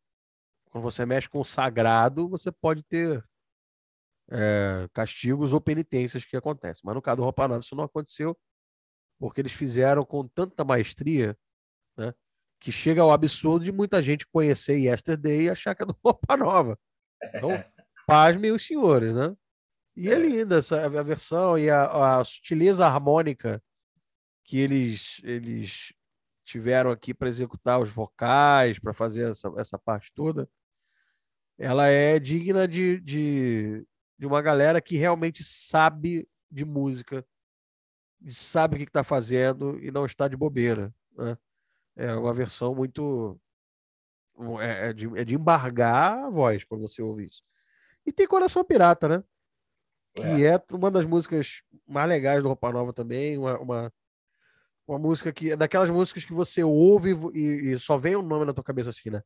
[0.76, 3.24] quando você mexe com o sagrado, você pode ter
[4.30, 6.82] é, castigos ou penitências que acontecem.
[6.84, 8.38] Mas no caso do Roupa Nova, isso não aconteceu
[9.18, 11.34] porque eles fizeram com tanta maestria,
[11.98, 12.14] né,
[12.60, 16.36] que chega ao absurdo de muita gente conhecer Yesterday e achar que é do Roupa
[16.36, 16.78] Nova.
[17.24, 17.52] Então,
[18.06, 19.34] pasmem os senhores, né?
[19.96, 23.64] E é, é linda essa a versão e a, a sutileza harmônica
[24.44, 25.94] que eles, eles
[26.44, 30.50] tiveram aqui para executar os vocais, para fazer essa, essa parte toda,
[31.58, 33.86] ela é digna de, de,
[34.18, 37.26] de uma galera que realmente sabe de música
[38.32, 40.94] sabe o que está fazendo e não está de bobeira.
[41.18, 41.38] Né?
[41.96, 43.40] É uma versão muito.
[44.60, 47.42] É, é, de, é de embargar a voz quando você ouve isso.
[48.06, 49.24] E tem Coração Pirata, né?
[50.14, 50.56] Que é.
[50.56, 53.38] é uma das músicas mais legais do Roupa Nova também.
[53.38, 53.94] Uma, uma,
[54.88, 55.52] uma música que.
[55.52, 58.64] É daquelas músicas que você ouve e, e só vem o um nome na tua
[58.64, 59.22] cabeça assim, né?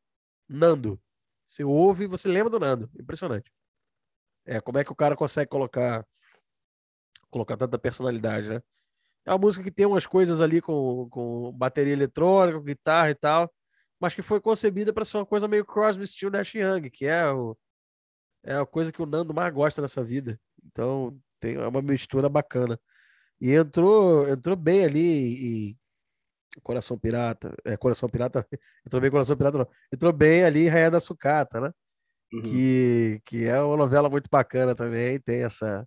[0.48, 1.00] Nando.
[1.50, 2.88] Você ouve e você lembra do Nando.
[2.98, 3.52] Impressionante.
[4.46, 6.06] É, como é que o cara consegue colocar
[7.28, 8.62] colocar tanta personalidade, né?
[9.26, 13.52] É uma música que tem umas coisas ali com, com bateria eletrônica, guitarra e tal,
[14.00, 17.30] mas que foi concebida para ser uma coisa meio Crosby, Still, Nash Young, que é,
[17.32, 17.56] o,
[18.44, 20.40] é a coisa que o Nando mais gosta nessa vida.
[20.64, 22.80] Então, tem é uma mistura bacana.
[23.40, 25.78] E entrou, entrou bem ali e
[26.62, 28.46] Coração Pirata, é Coração Pirata,
[28.86, 31.72] entrou bem Coração Pirata não, entrou bem ali Raia da Sucata, né?
[32.32, 32.42] Uhum.
[32.42, 35.86] Que, que é uma novela muito bacana também, tem essa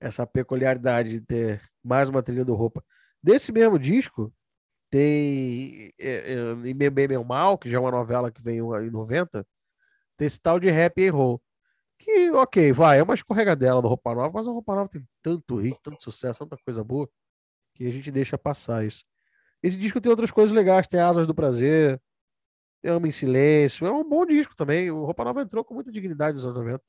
[0.00, 2.84] essa peculiaridade de ter mais uma trilha do roupa.
[3.22, 4.32] Desse mesmo disco,
[4.90, 8.74] tem é, é, em Bem Bem Meu Mal, que já é uma novela que veio
[8.80, 9.46] em 90,
[10.16, 11.42] tem esse tal de Happy and Roll.
[11.98, 15.56] Que, ok, vai, é uma escorregadela do Roupa Nova, mas a Roupa Nova tem tanto
[15.56, 17.08] hit, tanto sucesso, tanta coisa boa,
[17.74, 19.04] que a gente deixa passar isso.
[19.62, 22.00] Esse disco tem outras coisas legais, tem Asas do Prazer,
[22.82, 24.90] tem Ama em Silêncio, é um bom disco também.
[24.90, 26.82] O Roupa Nova entrou com muita dignidade nos anos 90.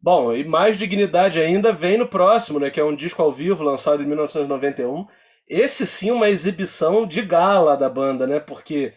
[0.00, 2.70] Bom, e mais dignidade ainda vem no próximo, né?
[2.70, 5.06] Que é um disco ao vivo lançado em 1991.
[5.48, 8.38] Esse sim uma exibição de gala da banda, né?
[8.38, 8.92] Porque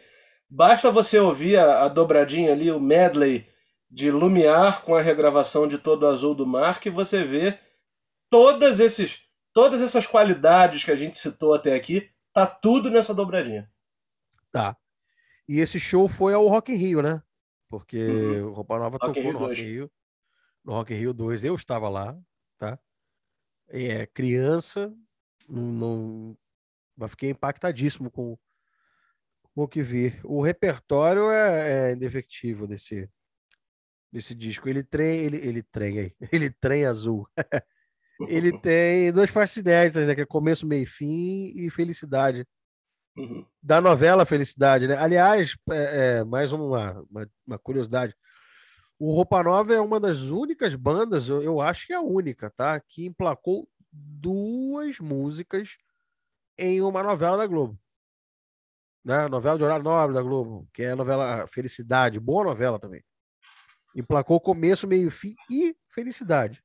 [0.50, 3.48] basta você ouvir a, a dobradinha ali, o medley
[3.90, 7.58] de Lumiar com a regravação de Todo Azul do Mar, que você vê
[8.30, 9.27] todas esses
[9.58, 13.68] todas essas qualidades que a gente citou até aqui, tá tudo nessa dobradinha.
[14.52, 14.78] Tá.
[15.50, 17.24] E esse show foi ao Rock in Rio, né?
[17.68, 18.50] Porque uhum.
[18.50, 19.92] o Roupa Nova Rock tocou no Rock in Rio
[20.64, 22.16] no Rock in Rio 2, eu estava lá,
[22.56, 22.78] tá?
[23.68, 24.96] É, criança,
[25.50, 26.38] não,
[26.96, 28.38] não, fiquei impactadíssimo com,
[29.42, 30.20] com, o que vi.
[30.24, 33.10] O repertório é, é indefectível desse,
[34.12, 34.70] desse disco.
[34.70, 37.28] Ele trem, ele, ele trem aí, ele trem azul.
[38.22, 40.16] ele tem duas faixas inéditas, né?
[40.16, 42.46] Que é começo, meio fim e felicidade.
[43.18, 43.44] Uhum.
[43.64, 44.96] Da novela Felicidade, né?
[44.96, 48.16] Aliás, é, é mais uma, uma, uma curiosidade.
[49.00, 52.52] O Roupa Nova é uma das únicas bandas, eu, eu acho que é a única,
[52.52, 52.80] tá?
[52.80, 55.78] Que emplacou duas músicas
[56.58, 57.80] em uma novela da Globo.
[59.04, 59.28] Né?
[59.28, 63.04] Novela de horário nobre da Globo, que é a novela Felicidade, boa novela também.
[63.96, 66.64] Emplacou começo, meio, fim e Felicidade.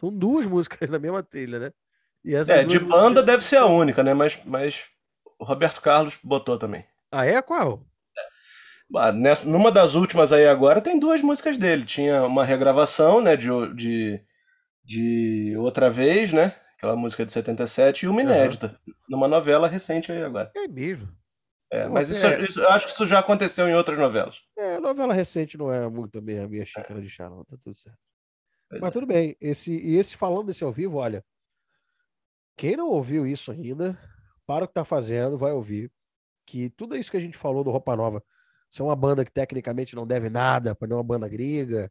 [0.00, 1.72] São duas músicas da mesma trilha, né?
[2.48, 3.26] é, de banda músicas...
[3.26, 4.14] deve ser a única, né?
[4.14, 4.84] Mas, mas
[5.38, 6.84] o Roberto Carlos botou também.
[7.12, 7.40] Ah, é?
[7.42, 7.84] Qual?
[8.96, 11.84] Ah, nessa, numa das últimas aí agora tem duas músicas dele.
[11.84, 14.20] Tinha uma regravação, né, de, de,
[14.84, 16.56] de Outra Vez, né?
[16.76, 18.94] Aquela música de 77, e uma inédita, uhum.
[19.08, 20.50] numa novela recente aí agora.
[20.56, 21.08] É mesmo.
[21.70, 22.42] É, mas isso, é...
[22.42, 24.40] isso, eu acho que isso já aconteceu em outras novelas.
[24.56, 27.74] É, novela recente não é muito a minha, minha xícara de chá, não, tá tudo
[27.74, 28.09] certo.
[28.70, 28.92] Pois mas é.
[28.92, 29.36] tudo bem.
[29.40, 31.24] Esse, e esse falando desse ao vivo, olha,
[32.56, 33.98] quem não ouviu isso ainda,
[34.46, 35.92] para o que tá fazendo, vai ouvir.
[36.46, 38.24] Que tudo isso que a gente falou do Roupa Nova
[38.70, 41.90] ser uma banda que tecnicamente não deve nada para uma banda gringa,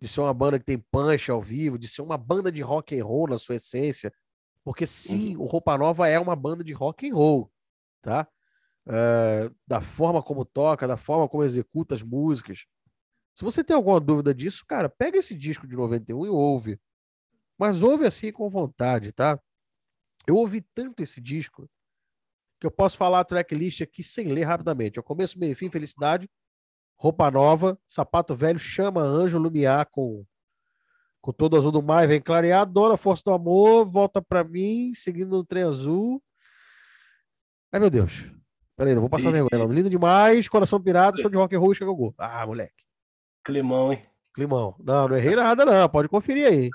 [0.00, 2.98] de ser uma banda que tem punch ao vivo, de ser uma banda de rock
[2.98, 4.12] and roll na sua essência,
[4.62, 7.50] Porque sim, o Roupa Nova é uma banda de rock and roll,
[8.00, 8.28] tá?
[8.86, 12.66] É, da forma como toca, da forma como executa as músicas.
[13.34, 16.80] Se você tem alguma dúvida disso, cara, pega esse disco de 91 e ouve.
[17.58, 19.38] Mas ouve assim com vontade, tá?
[20.26, 21.68] Eu ouvi tanto esse disco
[22.60, 24.96] que eu posso falar a tracklist aqui sem ler rapidamente.
[24.96, 26.30] Eu começo, meio, fim, felicidade,
[26.96, 30.24] roupa nova, sapato velho, chama anjo, lumiar com
[31.20, 35.32] com todo azul do mar, vem clarear, dona força do amor, volta para mim, seguindo
[35.36, 36.22] o trem azul.
[37.72, 38.30] Ai, meu Deus.
[38.76, 39.64] Peraí, não vou passar vergonha.
[39.72, 42.14] Lindo demais, coração pirata, show de rock and roll, chega o gol.
[42.18, 42.83] Ah, moleque.
[43.44, 44.02] Climão, hein?
[44.32, 44.74] Climão.
[44.80, 45.88] Não, não errei nada, não.
[45.88, 46.70] Pode conferir aí.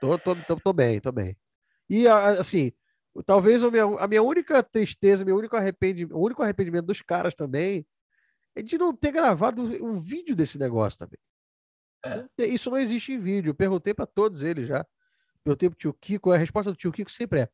[0.00, 1.36] Tô, tô, tô, tô bem, tô bem.
[1.88, 2.72] E, assim,
[3.26, 7.34] talvez a minha, a minha única tristeza, meu único arrependimento, o único arrependimento dos caras
[7.34, 7.86] também
[8.54, 11.18] é de não ter gravado um vídeo desse negócio também.
[12.04, 12.46] É.
[12.46, 13.50] Isso não existe em vídeo.
[13.50, 14.86] Eu perguntei para todos eles já.
[15.42, 17.48] Perguntei pro tio Kiko, a resposta do tio Kiko sempre é: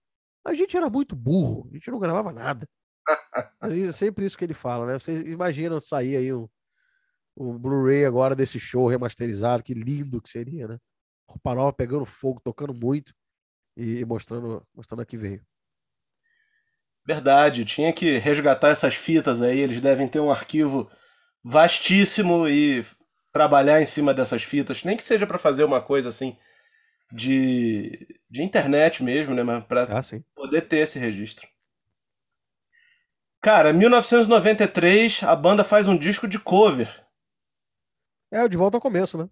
[0.44, 2.68] a gente era muito burro, a gente não gravava nada.
[3.60, 4.98] Mas é sempre isso que ele fala, né?
[4.98, 6.48] Vocês imaginam sair aí um,
[7.36, 10.78] um Blu-ray agora desse show remasterizado, que lindo que seria, né?
[11.28, 13.12] Roupa nova pegando fogo, tocando muito
[13.76, 15.44] e mostrando, mostrando a que veio.
[17.06, 20.90] Verdade, tinha que resgatar essas fitas aí, eles devem ter um arquivo
[21.44, 22.84] vastíssimo e
[23.32, 26.36] trabalhar em cima dessas fitas, nem que seja para fazer uma coisa assim
[27.12, 30.02] de, de internet mesmo, né, mas para ah,
[30.34, 31.46] poder ter esse registro.
[33.40, 37.05] Cara, 1993 a banda faz um disco de cover.
[38.30, 39.28] É, de volta ao começo, né?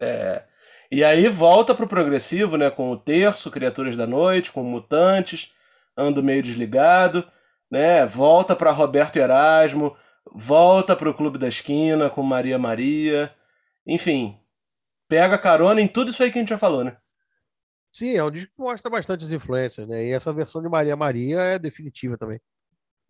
[0.00, 0.44] É.
[0.90, 5.52] E aí volta pro progressivo, né, com o Terço, Criaturas da Noite, com Mutantes,
[5.96, 7.30] Ando Meio Desligado,
[7.70, 8.04] né?
[8.06, 9.96] Volta para Roberto Erasmo,
[10.32, 13.34] volta para o Clube da Esquina com Maria Maria.
[13.86, 14.38] Enfim,
[15.08, 16.96] pega carona em tudo isso aí que a gente já falou, né?
[17.92, 20.04] Sim, é um disco que mostra bastante as influências, né?
[20.06, 22.40] E essa versão de Maria Maria é definitiva também.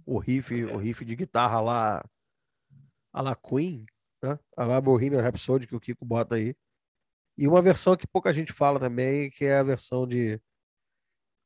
[0.06, 2.04] O riff, o riff de guitarra lá,
[3.12, 3.84] a la Queen,
[4.22, 4.38] né?
[4.56, 6.54] A la Bohemian Rhapsody que o Kiko bota aí.
[7.38, 10.40] E uma versão que pouca gente fala também, que é a versão de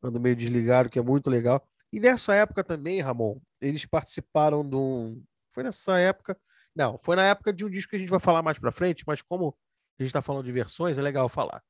[0.02, 1.66] Ando Meio Desligado, que é muito legal.
[1.92, 6.36] E nessa época também, Ramon, eles participaram de um, foi nessa época.
[6.74, 9.04] Não, foi na época de um disco que a gente vai falar mais pra frente,
[9.06, 9.56] mas como
[9.98, 11.62] a gente está falando de versões, é legal falar.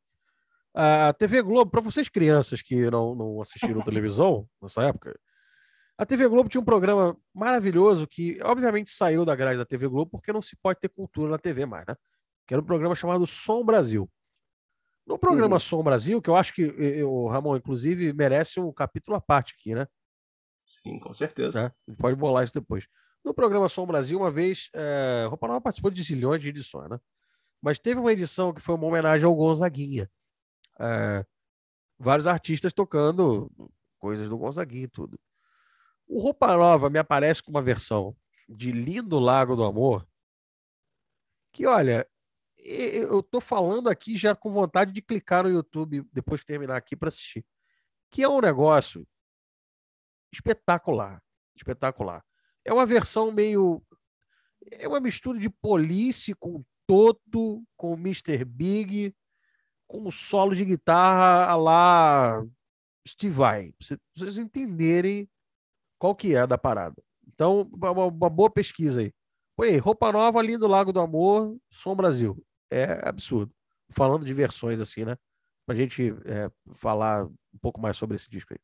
[0.75, 5.15] A TV Globo, para vocês crianças que não, não assistiram televisão nessa época,
[5.97, 10.11] a TV Globo tinha um programa maravilhoso que, obviamente, saiu da grade da TV Globo
[10.11, 11.95] porque não se pode ter cultura na TV mais, né?
[12.47, 14.11] Que era um programa chamado Som Brasil.
[15.07, 15.61] No programa uhum.
[15.61, 16.64] Som Brasil, que eu acho que
[17.05, 19.86] o Ramon, inclusive, merece um capítulo à parte aqui, né?
[20.66, 21.74] Sim, com certeza.
[21.88, 22.88] É, pode bolar isso depois.
[23.22, 26.99] No programa Som Brasil, uma vez, é, Roupa Nova participou de zilhões de edições, né?
[27.61, 30.11] Mas teve uma edição que foi uma homenagem ao Gonzaguinha.
[30.80, 31.24] É,
[31.99, 33.51] vários artistas tocando
[33.99, 35.18] coisas do Gonzaguinha e tudo.
[36.07, 38.17] O Roupa Nova me aparece com uma versão
[38.49, 40.07] de Lindo Lago do Amor,
[41.53, 42.07] que, olha,
[42.59, 46.97] eu tô falando aqui já com vontade de clicar no YouTube depois que terminar aqui
[46.97, 47.45] para assistir.
[48.11, 49.07] Que é um negócio
[50.33, 51.23] espetacular,
[51.57, 52.25] espetacular.
[52.65, 53.85] É uma versão meio.
[54.73, 58.45] É uma mistura de Police com Toto, com Mr.
[58.45, 59.15] Big,
[59.87, 62.45] com um solo de guitarra lá
[63.07, 63.73] Steve Vai.
[63.73, 65.31] Pra vocês entenderem
[66.05, 67.03] qual que é da parada.
[67.27, 69.11] Então, uma, uma boa pesquisa aí.
[69.57, 72.45] Põe aí, Roupa Nova, Lindo Lago do Amor, Som Brasil.
[72.71, 73.55] É absurdo.
[73.89, 75.17] Falando de versões assim, né?
[75.65, 78.59] Pra gente é, falar um pouco mais sobre esse disco aí.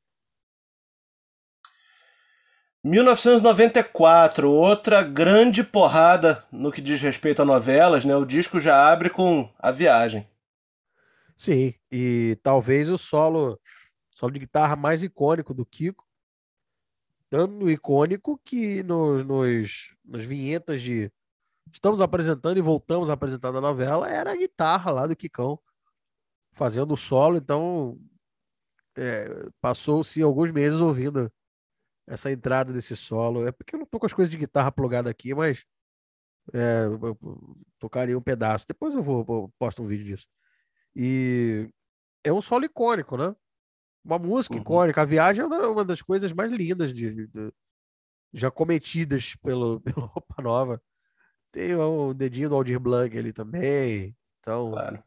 [2.85, 8.15] 1994, outra grande porrada no que diz respeito a novelas, né?
[8.17, 10.29] O disco já abre com A Viagem.
[11.35, 13.59] Sim, e talvez o solo,
[14.11, 16.10] solo de guitarra mais icônico do Kiko,
[17.31, 21.11] tanto icônico que nos, nos, nas vinhetas de
[21.73, 25.59] estamos apresentando e voltamos a apresentar a novela, era a guitarra lá do Kikão,
[26.53, 27.97] fazendo o solo, então
[28.97, 31.33] é, passou-se alguns meses ouvindo
[32.07, 33.47] essa entrada desse solo.
[33.47, 35.65] É porque eu não tô com as coisas de guitarra plugada aqui, mas
[36.53, 37.17] é, eu
[37.79, 38.67] tocaria um pedaço.
[38.67, 40.27] Depois eu vou, vou posto um vídeo disso.
[40.95, 41.71] E
[42.25, 43.35] é um solo icônico, né?
[44.05, 44.61] Uma música uhum.
[44.61, 45.01] icônica.
[45.01, 47.53] A viagem é uma das coisas mais lindas de, de
[48.33, 50.83] já cometidas pelo, pelo Roupa Nova.
[51.53, 54.17] Tem o dedinho do Aldir Blanc ali também.
[54.39, 55.03] Então, claro.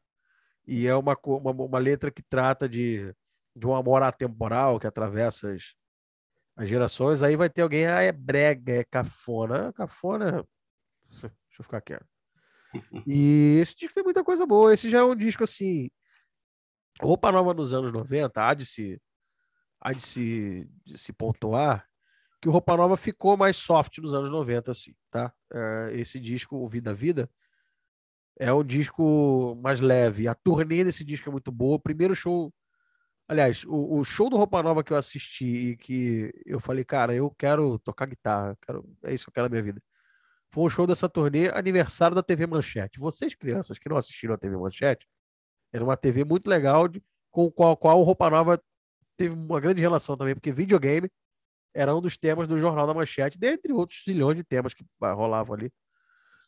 [0.66, 3.14] E é uma, uma, uma letra que trata de,
[3.56, 5.74] de um amor atemporal que atravessa as,
[6.56, 9.70] as gerações, aí vai ter alguém, ah, é brega, é cafona.
[9.70, 10.46] Ah, cafona,
[11.10, 12.08] deixa eu ficar quieto.
[13.06, 14.74] E esse disco tem muita coisa boa.
[14.74, 15.92] Esse já é um disco assim.
[17.02, 19.02] Roupa nova nos anos 90, há de se,
[19.82, 21.88] há de se, de se pontuar
[22.44, 25.34] que o Roupa Nova ficou mais soft nos anos 90, assim, tá?
[25.54, 27.30] É, esse disco, O Vida Vida,
[28.38, 30.28] é um disco mais leve.
[30.28, 31.76] A turnê desse disco é muito boa.
[31.78, 32.54] O primeiro show.
[33.30, 37.16] Aliás, o, o, show do Roupa Nova que eu assisti e que eu falei, cara,
[37.16, 39.82] eu quero tocar guitarra, quero, é isso que eu quero na minha vida.
[40.52, 43.00] Foi um show dessa turnê, aniversário da TV Manchete.
[43.00, 45.08] Vocês, crianças que não assistiram a TV Manchete,
[45.74, 47.02] era uma TV muito legal de,
[47.32, 48.62] com a qual o Roupa Nova
[49.18, 51.10] teve uma grande relação também, porque videogame
[51.74, 55.56] era um dos temas do Jornal da Manchete, dentre outros zilhões de temas que rolavam
[55.56, 55.72] ali.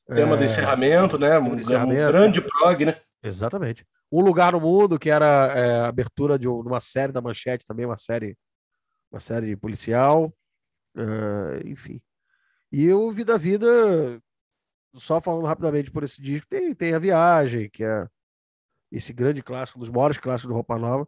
[0.07, 0.37] Tema é...
[0.37, 1.39] de encerramento, né?
[1.39, 3.01] Um, encerramento, um grande prog, né?
[3.23, 3.83] Exatamente.
[4.11, 7.87] Um Lugar no Mundo, que era é, a abertura de uma série da Manchete também,
[7.87, 8.37] uma série,
[9.11, 10.31] uma série policial,
[10.95, 11.99] uh, enfim.
[12.71, 13.67] E o Vida Vida,
[14.95, 18.07] só falando rapidamente por esse disco, tem, tem A Viagem, que é
[18.97, 21.07] esse grande clássico, um dos maiores clássicos do Roupa Nova.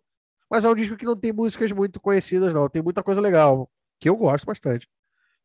[0.50, 2.70] Mas é um disco que não tem músicas muito conhecidas, não.
[2.70, 3.70] Tem muita coisa legal,
[4.00, 4.88] que eu gosto bastante.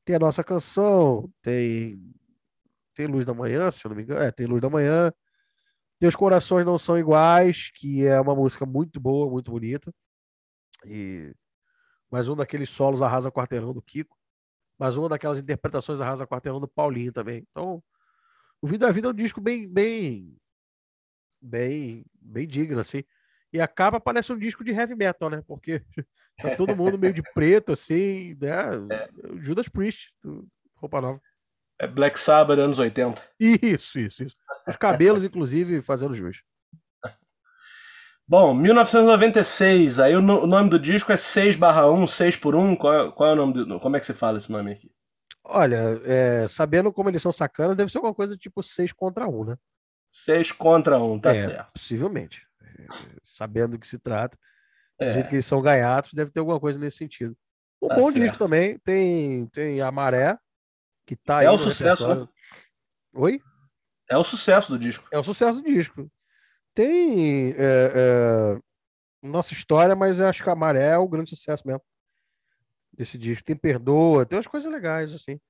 [0.05, 2.01] Tem a nossa canção, tem.
[2.95, 4.21] Tem Luz da Manhã, se eu não me engano.
[4.21, 5.13] É, tem Luz da Manhã.
[5.99, 9.93] Tem Os Corações Não São Iguais, que é uma música muito boa, muito bonita.
[10.85, 11.33] E
[12.11, 14.17] mais um daqueles solos arrasa quarteirão do Kiko.
[14.79, 17.47] Mais uma daquelas interpretações arrasa quarteirão do Paulinho também.
[17.51, 17.83] Então,
[18.61, 20.37] o Vida a Vida é um disco bem, bem,
[21.43, 23.03] bem, bem digno, assim.
[23.53, 25.43] E a capa parece um disco de heavy metal, né?
[25.47, 25.83] Porque
[26.41, 28.53] tá todo mundo meio de preto, assim, né?
[28.91, 29.09] É.
[29.41, 30.11] Judas Priest,
[30.77, 31.21] roupa nova.
[31.79, 33.21] É Black Sabbath anos 80.
[33.39, 34.37] Isso, isso, isso.
[34.67, 36.43] Os cabelos, inclusive, fazendo jus.
[38.27, 43.13] Bom, 1996, aí o, nome do disco é 6 barra 1, 6 por 1, qual,
[43.13, 44.91] qual é o nome do, como é que você fala esse nome aqui?
[45.45, 49.45] Olha, é, sabendo como eles são sacanas, deve ser alguma coisa tipo 6 contra 1,
[49.45, 49.57] né?
[50.13, 51.73] 6 contra 1, tá é, certo.
[51.73, 52.47] Possivelmente
[53.23, 54.39] sabendo do que se trata.
[54.99, 55.13] Do é.
[55.15, 57.37] jeito que eles são gaiatos, deve ter alguma coisa nesse sentido.
[57.81, 58.21] Um tá bom certo.
[58.21, 60.39] disco também, tem, tem a Maré,
[61.07, 61.47] que tá é aí.
[61.47, 62.29] É o sucesso, né?
[63.15, 63.41] Oi?
[64.09, 65.09] É o sucesso do disco.
[65.11, 66.11] É o sucesso do disco.
[66.75, 68.59] Tem é, é,
[69.27, 71.83] nossa história, mas eu acho que a Maré é o grande sucesso mesmo
[72.93, 73.45] desse disco.
[73.45, 75.41] Tem Perdoa, tem umas coisas legais, assim.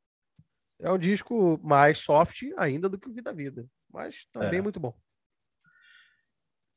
[0.81, 4.63] É um disco mais soft ainda do que o Vida Vida, mas também é.
[4.63, 4.95] muito bom.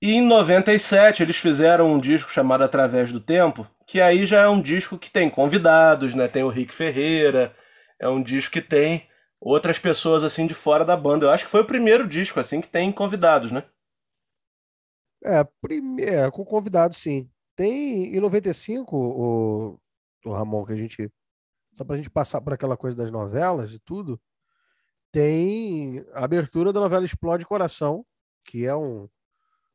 [0.01, 4.49] E em 97 eles fizeram um disco chamado Através do Tempo, que aí já é
[4.49, 6.27] um disco que tem convidados, né?
[6.27, 7.55] Tem o Rick Ferreira,
[7.99, 9.07] é um disco que tem
[9.39, 11.25] outras pessoas assim de fora da banda.
[11.25, 13.63] Eu acho que foi o primeiro disco assim que tem convidados, né?
[15.23, 17.29] É, primeiro, é, com convidados sim.
[17.55, 19.79] Tem em 95 o,
[20.25, 21.09] o Ramon que a gente
[21.73, 24.19] só pra gente passar por aquela coisa das novelas e tudo,
[25.15, 28.05] tem a abertura da novela Explode Coração,
[28.43, 29.07] que é um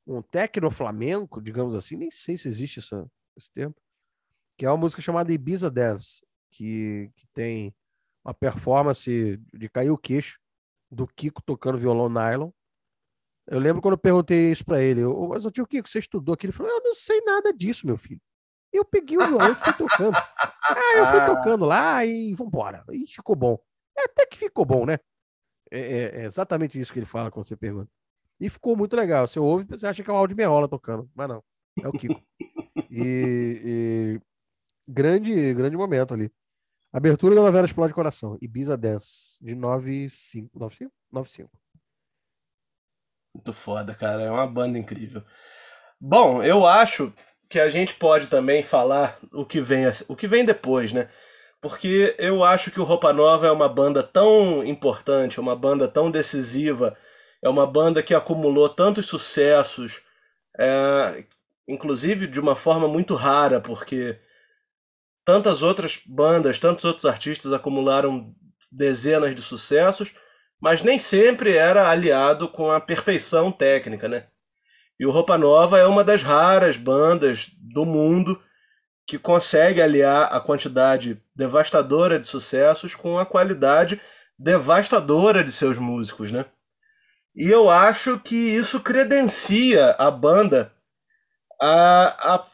[0.07, 3.75] um tecno-flamenco, digamos assim, nem sei se existe essa, esse termo,
[4.57, 6.21] que é uma música chamada Ibiza Dance,
[6.51, 7.73] que, que tem
[8.25, 10.39] uma performance de cair o queixo
[10.91, 12.51] do Kiko tocando violão nylon.
[13.47, 16.35] Eu lembro quando eu perguntei isso para ele, eu, mas o tio Kiko, você estudou
[16.35, 16.47] aqui?
[16.47, 18.21] Ele falou, eu não sei nada disso, meu filho.
[18.73, 20.17] Eu peguei o violão e fui tocando.
[20.73, 22.85] Ah, eu fui tocando lá e vambora.
[22.93, 23.59] E ficou bom.
[23.99, 25.01] É, até que ficou bom, né?
[25.71, 27.91] É, é, é exatamente isso que ele fala quando você pergunta.
[28.41, 29.27] E ficou muito legal.
[29.27, 31.43] Você ouve, você acha que é o áudio Meola tocando, mas não.
[31.83, 32.21] É o Kiko.
[32.91, 34.21] e, e,
[34.89, 36.33] grande, grande momento ali.
[36.93, 38.37] Abertura da novela Explode Coração.
[38.41, 40.59] Ibiza 10, de 95.
[40.59, 40.93] 95?
[41.13, 41.51] 95.
[43.35, 44.23] Muito foda, cara.
[44.23, 45.23] É uma banda incrível.
[46.01, 47.13] Bom, eu acho
[47.49, 51.09] que a gente pode também falar o que vem, o que vem depois, né?
[51.61, 56.11] Porque eu acho que o Roupa Nova é uma banda tão importante, uma banda tão
[56.11, 56.97] decisiva
[57.43, 60.03] é uma banda que acumulou tantos sucessos,
[60.59, 61.25] é,
[61.67, 64.19] inclusive de uma forma muito rara, porque
[65.25, 68.35] tantas outras bandas, tantos outros artistas acumularam
[68.71, 70.13] dezenas de sucessos,
[70.61, 74.27] mas nem sempre era aliado com a perfeição técnica, né?
[74.99, 78.41] E o Roupa Nova é uma das raras bandas do mundo
[79.11, 84.01] que consegue aliar a quantidade devastadora de sucessos com a qualidade
[84.39, 86.45] devastadora de seus músicos, né?
[87.35, 90.73] E eu acho que isso credencia a banda
[91.61, 92.47] a, a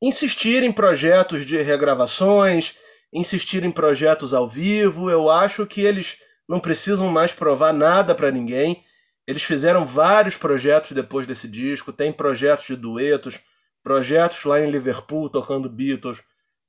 [0.00, 2.78] insistir em projetos de regravações,
[3.12, 5.10] insistir em projetos ao vivo.
[5.10, 6.16] Eu acho que eles
[6.48, 8.82] não precisam mais provar nada para ninguém.
[9.26, 13.38] Eles fizeram vários projetos depois desse disco, tem projetos de duetos,
[13.86, 16.20] projetos lá em Liverpool tocando Beatles,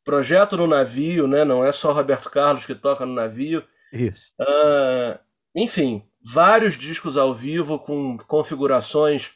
[0.06, 1.44] projeto no navio, né?
[1.44, 3.68] Não é só Roberto Carlos que toca no navio.
[3.92, 4.32] Isso.
[4.40, 5.18] Uh,
[5.56, 9.32] enfim, vários discos ao vivo com configurações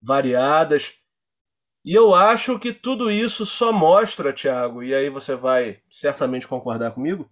[0.00, 0.92] variadas.
[1.84, 6.92] E eu acho que tudo isso só mostra, Thiago, e aí você vai certamente concordar
[6.92, 7.28] comigo,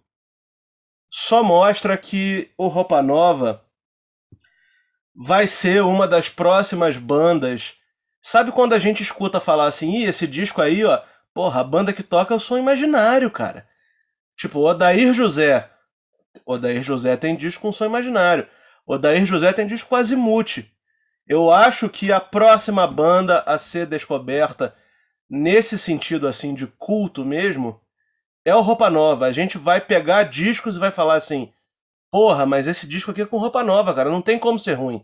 [1.09, 3.63] só mostra que o Roupa Nova
[5.15, 7.76] vai ser uma das próximas bandas.
[8.29, 11.01] Sabe quando a gente escuta falar assim, Ih, esse disco aí, ó,
[11.33, 13.65] porra, a banda que toca é o som imaginário, cara.
[14.35, 15.71] Tipo, Odair José.
[16.45, 18.45] Odair José tem disco com som imaginário.
[18.85, 20.65] Odair José tem disco com Azimuth.
[21.25, 24.75] Eu acho que a próxima banda a ser descoberta
[25.29, 27.79] nesse sentido assim de culto mesmo
[28.43, 29.25] é o Roupa Nova.
[29.25, 31.53] A gente vai pegar discos e vai falar assim:
[32.11, 35.01] "Porra, mas esse disco aqui é com roupa nova, cara, não tem como ser ruim".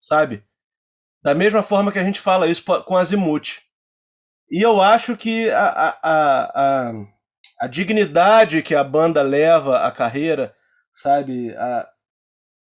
[0.00, 0.44] Sabe?
[1.26, 3.58] Da mesma forma que a gente fala isso com Azimuth.
[4.48, 6.92] E eu acho que a, a, a,
[7.62, 10.54] a, dignidade que a banda leva à carreira,
[10.94, 11.52] sabe?
[11.56, 11.88] A,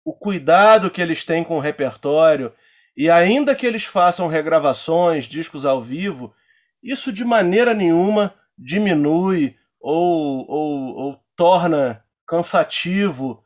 [0.03, 2.51] o cuidado que eles têm com o repertório
[2.97, 6.33] e ainda que eles façam regravações, discos ao vivo,
[6.81, 13.43] isso de maneira nenhuma diminui ou, ou, ou torna cansativo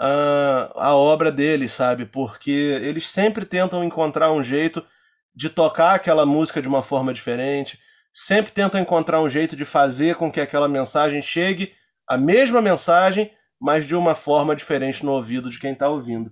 [0.00, 2.06] uh, a obra deles, sabe?
[2.06, 4.84] Porque eles sempre tentam encontrar um jeito
[5.34, 7.78] de tocar aquela música de uma forma diferente,
[8.12, 11.72] sempre tentam encontrar um jeito de fazer com que aquela mensagem chegue,
[12.08, 13.30] a mesma mensagem,
[13.60, 16.30] mas de uma forma diferente no ouvido de quem está ouvindo.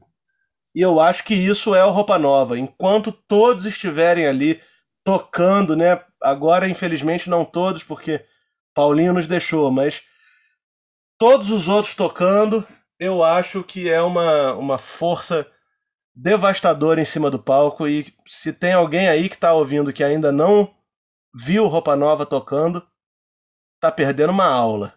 [0.74, 2.59] E eu acho que isso é o Roupa Nova.
[2.59, 4.60] Enquanto todos estiverem ali
[5.05, 6.01] tocando, né?
[6.22, 8.24] Agora, infelizmente, não todos, porque
[8.74, 10.02] Paulinho nos deixou, mas
[11.18, 12.66] todos os outros tocando,
[13.02, 15.44] eu acho que é uma, uma força
[16.14, 17.88] devastadora em cima do palco.
[17.88, 20.72] E se tem alguém aí que está ouvindo que ainda não
[21.34, 22.86] viu Roupa Nova tocando,
[23.80, 24.94] tá perdendo uma aula.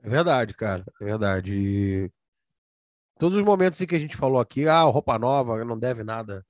[0.00, 0.84] É verdade, cara.
[1.00, 1.54] É verdade.
[1.56, 2.12] E
[3.18, 6.46] todos os momentos em que a gente falou aqui, ah, roupa nova, não deve nada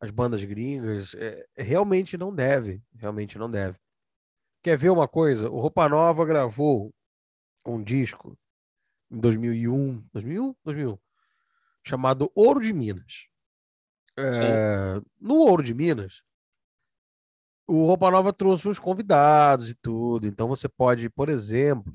[0.00, 3.78] às bandas gringas, é, realmente não deve, realmente não deve.
[4.60, 5.48] Quer ver uma coisa?
[5.48, 6.92] O Roupa Nova gravou
[7.64, 8.36] um disco
[9.10, 10.98] em 2001, 2001, 2001,
[11.82, 13.26] chamado Ouro de Minas.
[14.16, 16.22] É, no Ouro de Minas,
[17.66, 20.26] o Roupa Nova trouxe uns convidados e tudo.
[20.26, 21.94] Então você pode, por exemplo,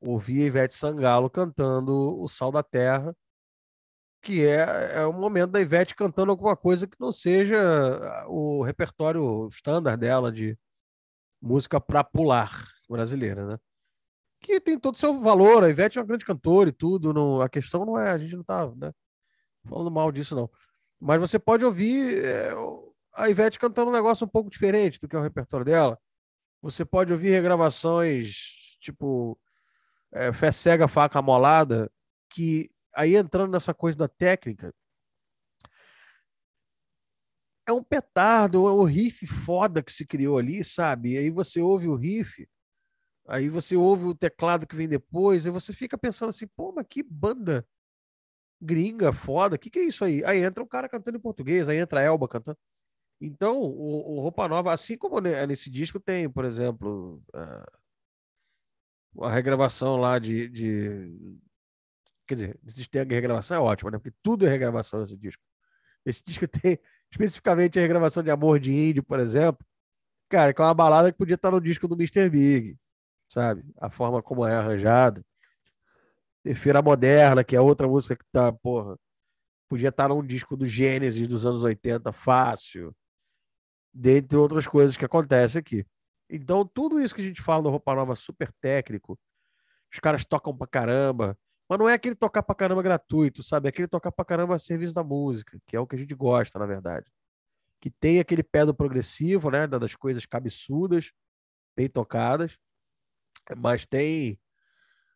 [0.00, 3.14] ouvir a Ivete Sangalo cantando O Sal da Terra,
[4.22, 7.58] que é, é o momento da Ivete cantando alguma coisa que não seja
[8.28, 10.58] o repertório standard dela de
[11.40, 13.58] música para pular brasileira, né?
[14.40, 17.40] Que tem todo o seu valor, a Ivete é uma grande cantora e tudo, não,
[17.40, 18.92] a questão não é, a gente não tá né,
[19.68, 20.50] falando mal disso não.
[21.00, 22.52] Mas você pode ouvir é,
[23.16, 25.98] a Ivete cantando um negócio um pouco diferente do que é o repertório dela.
[26.62, 29.38] Você pode ouvir regravações, tipo,
[30.12, 31.90] é, fé cega, faca molada,
[32.30, 34.72] que aí entrando nessa coisa da técnica,
[37.66, 41.12] é um petardo, é um riff foda que se criou ali, sabe?
[41.12, 42.48] E aí você ouve o riff,
[43.28, 46.86] aí você ouve o teclado que vem depois, e você fica pensando assim, pô, mas
[46.88, 47.66] que banda
[48.60, 50.24] gringa foda, o que, que é isso aí?
[50.24, 52.58] Aí entra um cara cantando em português, aí entra a Elba cantando.
[53.20, 59.96] Então, o, o Roupa Nova, assim como nesse disco tem, por exemplo, uh, a regravação
[59.96, 61.38] lá de, de.
[62.26, 63.98] Quer dizer, esse tem a regravação é ótima, né?
[63.98, 65.42] Porque tudo é regravação nesse disco.
[66.04, 66.78] Esse disco tem
[67.10, 69.66] especificamente a regravação de Amor de Índio, por exemplo.
[70.28, 72.28] Cara, que é uma balada que podia estar no disco do Mr.
[72.30, 72.78] Big,
[73.28, 73.64] sabe?
[73.78, 75.22] A forma como é arranjada.
[76.42, 78.98] Tem Feira Moderna, que é outra música que tá, porra,
[79.68, 82.94] podia estar num disco do Gênesis dos anos 80 fácil.
[83.92, 85.86] Dentre outras coisas que acontecem aqui.
[86.30, 89.18] Então, tudo isso que a gente fala no Roupa Nova super técnico,
[89.92, 91.36] os caras tocam pra caramba,
[91.68, 93.68] mas não é aquele tocar pra caramba gratuito, sabe?
[93.68, 96.14] É aquele tocar pra caramba a serviço da música, que é o que a gente
[96.14, 97.10] gosta, na verdade.
[97.80, 99.66] Que tem aquele pé do progressivo, né?
[99.66, 101.12] Das coisas cabeçudas,
[101.76, 102.58] bem tocadas,
[103.56, 104.38] mas tem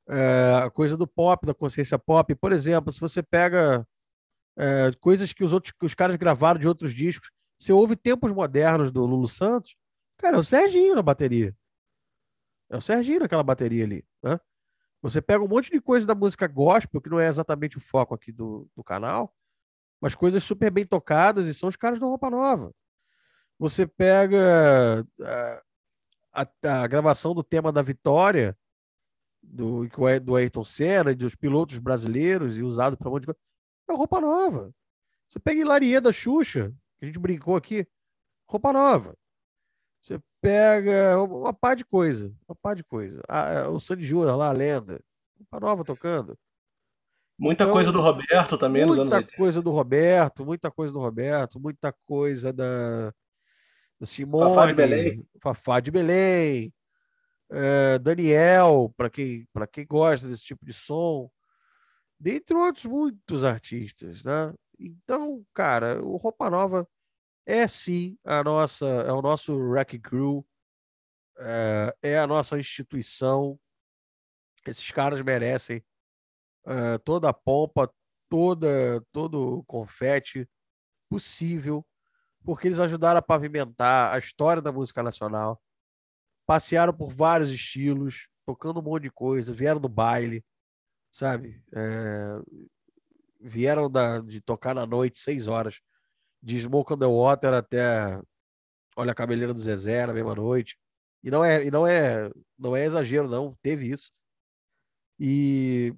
[0.08, 2.34] é, a coisa do pop, da consciência pop.
[2.34, 3.86] Por exemplo, se você pega
[4.56, 8.32] é, coisas que os outros que os caras gravaram de outros discos, você ouve tempos
[8.32, 9.76] modernos do Lulu Santos,
[10.22, 11.54] Cara, é o Serginho na bateria.
[12.70, 14.38] É o Serginho naquela bateria ali, né?
[15.02, 18.14] Você pega um monte de coisa da música gospel, que não é exatamente o foco
[18.14, 19.34] aqui do, do canal,
[20.00, 22.72] mas coisas super bem tocadas e são os caras do Roupa Nova.
[23.58, 25.62] Você pega a,
[26.32, 26.46] a,
[26.82, 28.56] a gravação do tema da Vitória,
[29.42, 29.86] do,
[30.22, 33.40] do Ayrton Senna e dos pilotos brasileiros e usado para um monte de coisa.
[33.88, 34.72] É roupa nova.
[35.28, 37.86] Você pega Hilarie da Xuxa, que a gente brincou aqui,
[38.48, 39.16] roupa nova.
[40.00, 43.20] Você pega uma par de coisa, uma par de coisa.
[43.28, 45.02] Ah, o Sandy lá, a lenda.
[45.50, 46.36] Uma nova tocando.
[47.38, 51.92] Muita então, coisa do Roberto também Muita coisa do Roberto, muita coisa do Roberto, muita
[52.04, 53.12] coisa da,
[54.06, 56.74] Simone, Fafá de Belém, Fafá de Belém
[57.52, 61.30] é, Daniel, para quem, quem gosta desse tipo de som,
[62.18, 64.54] dentre outros muitos artistas, né?
[64.78, 66.88] Então, cara, o Roupa Nova
[67.44, 70.46] é sim a nossa, é o nosso Wreck Crew,
[71.38, 73.60] é, é a nossa instituição.
[74.66, 75.84] Esses caras merecem
[76.66, 77.92] é, toda a pompa,
[78.30, 80.48] toda, todo o confete
[81.08, 81.84] possível,
[82.44, 85.60] porque eles ajudaram a pavimentar a história da música nacional,
[86.46, 90.44] passearam por vários estilos, tocando um monte de coisa, vieram do baile,
[91.10, 91.62] sabe?
[91.72, 92.38] É,
[93.40, 95.80] vieram da, de tocar na noite, seis horas,
[96.42, 98.20] de Smoke on the Water até
[98.96, 100.78] Olha a Cabeleira do Zezé na mesma noite.
[101.22, 103.56] E não é, e não é, não é exagero, não.
[103.62, 104.12] Teve isso.
[105.18, 105.94] E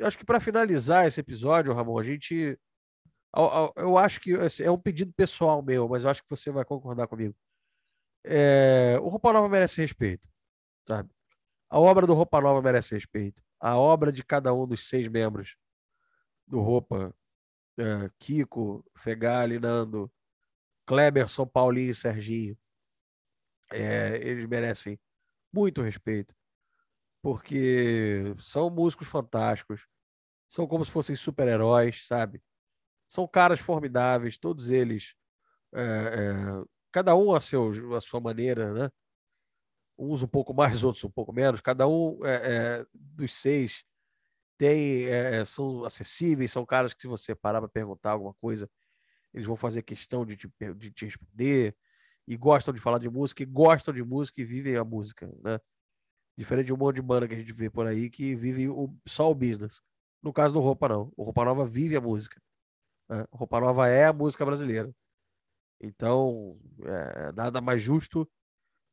[0.00, 2.58] acho que para finalizar esse episódio, Ramon, a gente.
[3.76, 4.32] Eu acho que
[4.62, 7.34] é um pedido pessoal meu, mas eu acho que você vai concordar comigo.
[8.24, 10.28] É, o Roupa Nova merece respeito,
[10.86, 11.10] sabe?
[11.70, 13.42] A obra do Roupa Nova merece respeito.
[13.60, 15.56] A obra de cada um dos seis membros
[16.46, 17.14] do Roupa,
[17.78, 20.10] é, Kiko, Fegali, Nando,
[20.86, 22.56] Kleberson, Paulinho e Serginho,
[23.70, 24.98] é, eles merecem
[25.52, 26.34] muito respeito,
[27.22, 29.86] porque são músicos fantásticos,
[30.48, 32.42] são como se fossem super-heróis, sabe?
[33.08, 35.14] São caras formidáveis, todos eles,
[35.74, 38.90] é, é, cada um a, seu, a sua maneira, né?
[39.98, 43.84] Uns um pouco mais, outros um pouco menos, cada um é, é, dos seis
[44.58, 48.68] tem, é, são acessíveis, são caras que se você parar para perguntar alguma coisa,
[49.34, 51.76] eles vão fazer questão de te, de te responder,
[52.26, 55.58] e gostam de falar de música, e gostam de música e vivem a música, né?
[56.36, 58.94] Diferente de um monte de banda que a gente vê por aí que vive o,
[59.06, 59.82] só o business.
[60.22, 61.12] No caso do Roupa, não.
[61.16, 62.40] O Roupa Nova vive a música.
[63.08, 63.24] Né?
[63.32, 64.92] Roupa Nova é a música brasileira.
[65.80, 68.28] Então, é, nada mais justo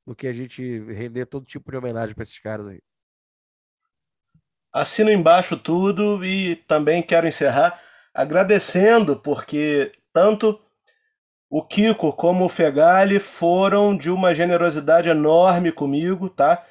[0.05, 2.79] do que a gente render todo tipo de homenagem para esses caras aí.
[4.71, 7.81] Assino embaixo tudo e também quero encerrar
[8.13, 10.61] agradecendo, porque tanto
[11.49, 16.65] o Kiko como o Fegali foram de uma generosidade enorme comigo, tá?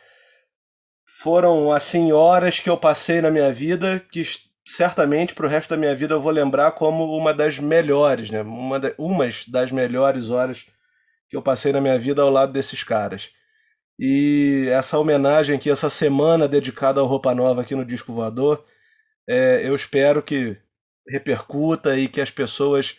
[1.07, 4.23] Foram, assim, horas que eu passei na minha vida que
[4.67, 8.43] certamente para o resto da minha vida eu vou lembrar como uma das melhores, né?
[8.43, 10.67] Uma umas das melhores horas
[11.29, 13.31] que eu passei na minha vida ao lado desses caras.
[13.99, 18.65] E essa homenagem aqui, essa semana dedicada ao Roupa Nova aqui no Disco Voador,
[19.29, 20.57] é, eu espero que
[21.09, 22.99] repercuta e que as pessoas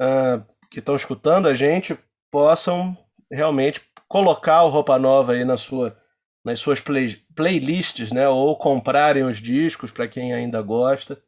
[0.00, 1.96] uh, que estão escutando a gente
[2.30, 2.96] possam
[3.30, 5.96] realmente colocar o Roupa Nova aí na sua,
[6.44, 8.28] nas suas play, playlists, né?
[8.28, 11.22] Ou comprarem os discos para quem ainda gosta,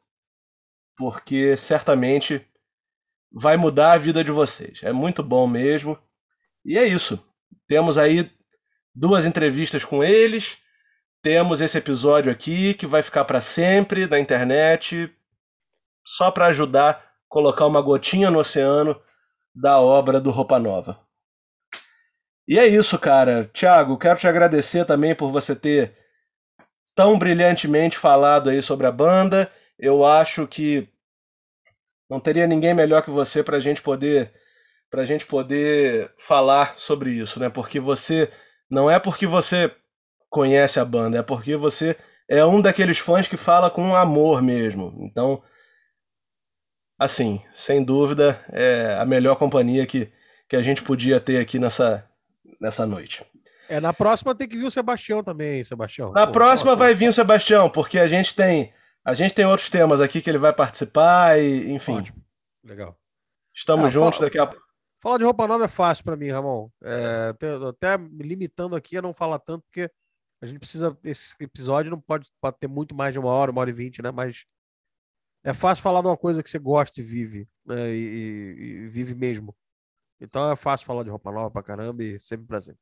[0.97, 2.47] porque certamente
[3.33, 4.83] vai mudar a vida de vocês.
[4.83, 5.99] É muito bom mesmo.
[6.65, 7.23] E é isso.
[7.67, 8.31] Temos aí
[8.95, 10.59] duas entrevistas com eles.
[11.23, 15.11] Temos esse episódio aqui que vai ficar para sempre na internet,
[16.05, 19.01] só para ajudar a colocar uma gotinha no oceano
[19.55, 20.99] da obra do Roupa Nova.
[22.47, 23.51] E é isso, cara.
[23.55, 25.97] Thiago, quero te agradecer também por você ter
[26.95, 29.51] tão brilhantemente falado aí sobre a banda.
[29.79, 30.89] Eu acho que
[32.11, 34.33] não teria ninguém melhor que você para gente poder
[34.91, 37.49] para gente poder falar sobre isso, né?
[37.49, 38.31] Porque você
[38.71, 39.75] não é porque você
[40.29, 41.97] conhece a banda, é porque você
[42.29, 44.95] é um daqueles fãs que fala com amor mesmo.
[45.01, 45.43] Então,
[46.99, 50.13] assim, sem dúvida, é a melhor companhia que,
[50.49, 52.07] que a gente podia ter aqui nessa,
[52.63, 53.27] nessa noite.
[53.69, 56.13] É, na próxima tem que vir o Sebastião também, Sebastião.
[56.13, 58.73] Na Pô, próxima vai vir o Sebastião, porque a gente tem
[59.05, 61.97] a gente tem outros temas aqui que ele vai participar e, enfim.
[61.99, 62.25] Ótimo.
[62.65, 62.97] Legal.
[63.53, 64.27] Estamos ah, juntos fala...
[64.27, 64.63] daqui a pouco.
[65.03, 66.71] Falar de roupa nova é fácil para mim, Ramon.
[66.81, 67.35] É,
[67.69, 69.91] até me limitando aqui a não falar tanto, porque
[70.41, 70.97] a gente precisa.
[71.03, 74.01] Esse episódio não pode, pode ter muito mais de uma hora, uma hora e vinte,
[74.01, 74.13] né?
[74.13, 74.45] Mas
[75.43, 77.91] é fácil falar de uma coisa que você gosta e vive, né?
[77.91, 79.57] E, e, e vive mesmo.
[80.23, 82.77] Então é fácil falar de roupa nova pra caramba e sempre prazer.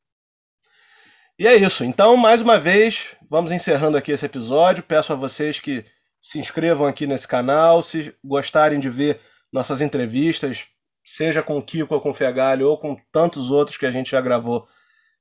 [1.39, 1.83] E é isso.
[1.85, 4.85] Então, mais uma vez, vamos encerrando aqui esse episódio.
[4.85, 5.87] Peço a vocês que
[6.21, 10.67] se inscrevam aqui nesse canal, se gostarem de ver nossas entrevistas,
[11.03, 14.11] seja com o Kiko ou com o Fegalho ou com tantos outros que a gente
[14.11, 14.69] já gravou.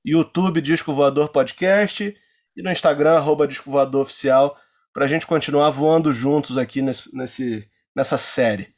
[0.05, 2.13] YouTube Disco Voador Podcast
[2.55, 4.57] e no Instagram, arroba Disco Voador Oficial,
[4.93, 8.73] para a gente continuar voando juntos aqui nesse, nesse, nessa série.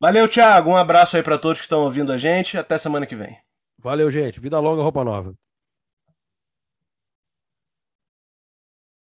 [0.00, 0.70] Valeu, Thiago.
[0.70, 2.56] Um abraço aí para todos que estão ouvindo a gente.
[2.56, 3.36] Até semana que vem.
[3.78, 4.40] Valeu, gente.
[4.40, 5.34] Vida longa, roupa nova.